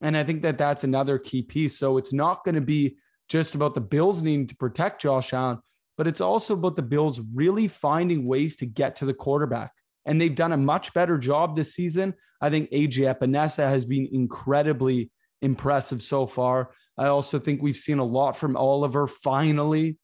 And 0.00 0.16
I 0.16 0.24
think 0.24 0.42
that 0.42 0.58
that's 0.58 0.84
another 0.84 1.18
key 1.18 1.42
piece. 1.42 1.78
So 1.78 1.98
it's 1.98 2.12
not 2.12 2.44
going 2.44 2.54
to 2.54 2.60
be 2.60 2.96
just 3.28 3.54
about 3.54 3.74
the 3.74 3.80
Bills 3.80 4.22
needing 4.22 4.46
to 4.46 4.56
protect 4.56 5.02
Josh 5.02 5.32
Allen, 5.32 5.58
but 5.96 6.06
it's 6.06 6.20
also 6.20 6.54
about 6.54 6.76
the 6.76 6.82
Bills 6.82 7.20
really 7.34 7.68
finding 7.68 8.28
ways 8.28 8.56
to 8.56 8.66
get 8.66 8.96
to 8.96 9.06
the 9.06 9.14
quarterback. 9.14 9.72
And 10.04 10.20
they've 10.20 10.34
done 10.34 10.52
a 10.52 10.56
much 10.56 10.94
better 10.94 11.18
job 11.18 11.56
this 11.56 11.74
season. 11.74 12.14
I 12.40 12.50
think 12.50 12.70
AJ 12.70 13.18
Epenesa 13.18 13.68
has 13.68 13.84
been 13.84 14.08
incredibly 14.12 15.10
impressive 15.42 16.02
so 16.02 16.26
far. 16.26 16.70
I 16.96 17.06
also 17.06 17.38
think 17.38 17.60
we've 17.60 17.76
seen 17.76 17.98
a 17.98 18.04
lot 18.04 18.36
from 18.36 18.56
Oliver 18.56 19.06
finally. 19.06 19.98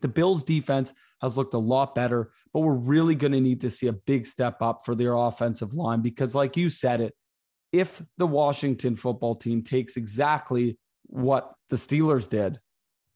The 0.00 0.08
Bills 0.08 0.44
defense 0.44 0.92
has 1.20 1.36
looked 1.36 1.54
a 1.54 1.58
lot 1.58 1.94
better, 1.94 2.30
but 2.52 2.60
we're 2.60 2.74
really 2.74 3.14
going 3.14 3.32
to 3.32 3.40
need 3.40 3.62
to 3.62 3.70
see 3.70 3.86
a 3.86 3.92
big 3.92 4.26
step 4.26 4.60
up 4.60 4.84
for 4.84 4.94
their 4.94 5.14
offensive 5.14 5.72
line 5.72 6.02
because, 6.02 6.34
like 6.34 6.56
you 6.56 6.68
said 6.68 7.00
it, 7.00 7.14
if 7.72 8.02
the 8.18 8.26
Washington 8.26 8.96
football 8.96 9.34
team 9.34 9.62
takes 9.62 9.96
exactly 9.96 10.78
what 11.04 11.52
the 11.70 11.76
Steelers 11.76 12.28
did, 12.28 12.60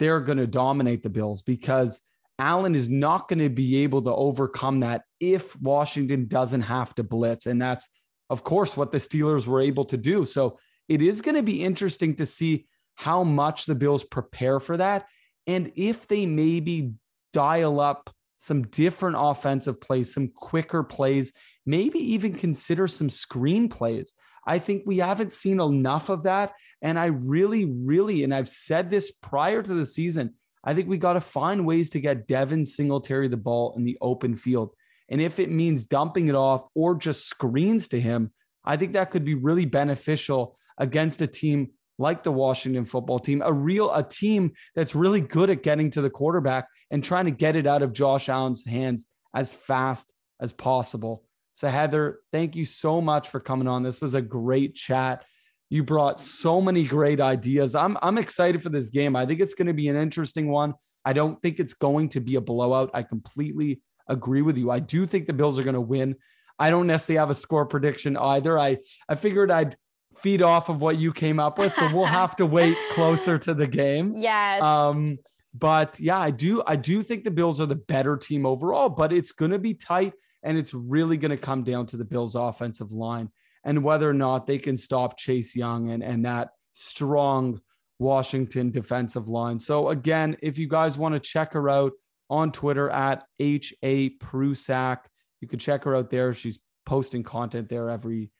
they're 0.00 0.20
going 0.20 0.38
to 0.38 0.46
dominate 0.46 1.02
the 1.04 1.10
Bills 1.10 1.42
because 1.42 2.00
Allen 2.38 2.74
is 2.74 2.88
not 2.88 3.28
going 3.28 3.38
to 3.38 3.50
be 3.50 3.82
able 3.82 4.00
to 4.02 4.14
overcome 4.14 4.80
that 4.80 5.02
if 5.20 5.54
Washington 5.60 6.26
doesn't 6.26 6.62
have 6.62 6.94
to 6.94 7.04
blitz. 7.04 7.44
And 7.44 7.60
that's, 7.60 7.86
of 8.30 8.42
course, 8.42 8.76
what 8.76 8.90
the 8.90 8.98
Steelers 8.98 9.46
were 9.46 9.60
able 9.60 9.84
to 9.84 9.98
do. 9.98 10.24
So 10.24 10.58
it 10.88 11.02
is 11.02 11.20
going 11.20 11.34
to 11.34 11.42
be 11.42 11.62
interesting 11.62 12.16
to 12.16 12.24
see 12.24 12.66
how 12.94 13.22
much 13.22 13.66
the 13.66 13.74
Bills 13.74 14.02
prepare 14.02 14.58
for 14.58 14.78
that. 14.78 15.06
And 15.46 15.70
if 15.76 16.08
they 16.08 16.24
maybe 16.24 16.94
dial 17.34 17.78
up 17.78 18.10
some 18.38 18.62
different 18.62 19.16
offensive 19.18 19.82
plays, 19.82 20.14
some 20.14 20.28
quicker 20.28 20.82
plays, 20.82 21.30
maybe 21.66 21.98
even 21.98 22.34
consider 22.34 22.88
some 22.88 23.10
screen 23.10 23.68
plays. 23.68 24.14
I 24.46 24.58
think 24.58 24.82
we 24.86 24.98
haven't 24.98 25.32
seen 25.32 25.60
enough 25.60 26.08
of 26.08 26.24
that. 26.24 26.54
And 26.82 26.98
I 26.98 27.06
really, 27.06 27.64
really, 27.64 28.24
and 28.24 28.34
I've 28.34 28.48
said 28.48 28.90
this 28.90 29.10
prior 29.10 29.62
to 29.62 29.74
the 29.74 29.86
season, 29.86 30.34
I 30.64 30.74
think 30.74 30.88
we 30.88 30.98
got 30.98 31.14
to 31.14 31.20
find 31.20 31.66
ways 31.66 31.90
to 31.90 32.00
get 32.00 32.26
Devin 32.26 32.64
Singletary 32.64 33.28
the 33.28 33.36
ball 33.36 33.74
in 33.76 33.84
the 33.84 33.98
open 34.00 34.36
field. 34.36 34.74
And 35.08 35.20
if 35.20 35.40
it 35.40 35.50
means 35.50 35.84
dumping 35.84 36.28
it 36.28 36.34
off 36.34 36.64
or 36.74 36.94
just 36.94 37.26
screens 37.26 37.88
to 37.88 38.00
him, 38.00 38.32
I 38.64 38.76
think 38.76 38.92
that 38.92 39.10
could 39.10 39.24
be 39.24 39.34
really 39.34 39.64
beneficial 39.64 40.56
against 40.78 41.22
a 41.22 41.26
team 41.26 41.70
like 41.98 42.22
the 42.22 42.32
Washington 42.32 42.84
football 42.84 43.18
team, 43.18 43.42
a 43.44 43.52
real 43.52 43.92
a 43.92 44.02
team 44.02 44.52
that's 44.74 44.94
really 44.94 45.20
good 45.20 45.50
at 45.50 45.62
getting 45.62 45.90
to 45.90 46.00
the 46.00 46.08
quarterback 46.08 46.66
and 46.90 47.04
trying 47.04 47.26
to 47.26 47.30
get 47.30 47.56
it 47.56 47.66
out 47.66 47.82
of 47.82 47.92
Josh 47.92 48.28
Allen's 48.28 48.64
hands 48.64 49.06
as 49.34 49.52
fast 49.52 50.12
as 50.40 50.52
possible. 50.52 51.24
So, 51.54 51.68
Heather, 51.68 52.20
thank 52.32 52.56
you 52.56 52.64
so 52.64 53.00
much 53.00 53.28
for 53.28 53.40
coming 53.40 53.68
on. 53.68 53.82
This 53.82 54.00
was 54.00 54.14
a 54.14 54.22
great 54.22 54.74
chat. 54.74 55.24
You 55.68 55.84
brought 55.84 56.20
so 56.20 56.60
many 56.60 56.84
great 56.84 57.20
ideas. 57.20 57.74
I'm, 57.74 57.96
I'm 58.02 58.18
excited 58.18 58.62
for 58.62 58.70
this 58.70 58.88
game. 58.88 59.14
I 59.14 59.26
think 59.26 59.40
it's 59.40 59.54
going 59.54 59.68
to 59.68 59.74
be 59.74 59.88
an 59.88 59.96
interesting 59.96 60.50
one. 60.50 60.74
I 61.04 61.12
don't 61.12 61.40
think 61.42 61.60
it's 61.60 61.74
going 61.74 62.08
to 62.10 62.20
be 62.20 62.34
a 62.36 62.40
blowout. 62.40 62.90
I 62.92 63.02
completely 63.02 63.80
agree 64.08 64.42
with 64.42 64.58
you. 64.58 64.70
I 64.70 64.80
do 64.80 65.06
think 65.06 65.26
the 65.26 65.32
Bills 65.32 65.58
are 65.58 65.62
going 65.62 65.74
to 65.74 65.80
win. 65.80 66.16
I 66.58 66.70
don't 66.70 66.86
necessarily 66.86 67.20
have 67.20 67.30
a 67.30 67.34
score 67.34 67.66
prediction 67.66 68.16
either. 68.16 68.58
I, 68.58 68.78
I 69.08 69.14
figured 69.14 69.50
I'd 69.50 69.76
feed 70.18 70.42
off 70.42 70.68
of 70.68 70.80
what 70.80 70.98
you 70.98 71.12
came 71.12 71.40
up 71.40 71.58
with. 71.58 71.72
So 71.72 71.88
we'll 71.94 72.04
have 72.20 72.36
to 72.36 72.46
wait 72.46 72.76
closer 72.92 73.38
to 73.38 73.54
the 73.54 73.66
game. 73.66 74.12
Yes. 74.14 74.62
Um, 74.62 75.16
but 75.54 75.98
yeah, 75.98 76.18
I 76.18 76.30
do 76.30 76.62
I 76.66 76.76
do 76.76 77.02
think 77.02 77.24
the 77.24 77.30
Bills 77.30 77.60
are 77.60 77.66
the 77.66 77.74
better 77.74 78.16
team 78.16 78.46
overall, 78.46 78.88
but 78.88 79.12
it's 79.12 79.32
going 79.32 79.50
to 79.50 79.58
be 79.58 79.74
tight. 79.74 80.12
And 80.42 80.56
it's 80.56 80.74
really 80.74 81.16
going 81.16 81.30
to 81.30 81.36
come 81.36 81.64
down 81.64 81.86
to 81.86 81.96
the 81.96 82.04
Bills' 82.04 82.34
offensive 82.34 82.92
line 82.92 83.30
and 83.64 83.84
whether 83.84 84.08
or 84.08 84.14
not 84.14 84.46
they 84.46 84.58
can 84.58 84.76
stop 84.76 85.18
Chase 85.18 85.54
Young 85.54 85.90
and, 85.90 86.02
and 86.02 86.24
that 86.24 86.50
strong 86.72 87.60
Washington 87.98 88.70
defensive 88.70 89.28
line. 89.28 89.60
So, 89.60 89.90
again, 89.90 90.36
if 90.42 90.58
you 90.58 90.68
guys 90.68 90.96
want 90.96 91.14
to 91.14 91.20
check 91.20 91.52
her 91.52 91.68
out 91.68 91.92
on 92.30 92.52
Twitter 92.52 92.88
at 92.88 93.24
H.A. 93.38 94.10
Prusak, 94.18 95.00
you 95.40 95.48
can 95.48 95.58
check 95.58 95.84
her 95.84 95.94
out 95.94 96.10
there. 96.10 96.32
She's 96.32 96.58
posting 96.86 97.22
content 97.22 97.68
there 97.68 97.90
every 97.90 98.30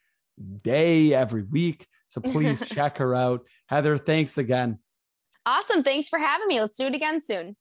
day, 0.63 1.15
every 1.15 1.43
week. 1.43 1.87
So 2.09 2.21
please 2.25 2.61
check 2.61 2.99
her 2.99 3.15
out. 3.15 3.43
Heather, 3.67 3.99
thanks 3.99 4.39
again. 4.39 4.79
Awesome. 5.47 5.83
Thanks 5.83 6.09
for 6.09 6.19
having 6.19 6.49
me. 6.49 6.61
Let's 6.61 6.77
do 6.77 6.87
it 6.87 6.95
again 6.95 7.21
soon. 7.21 7.55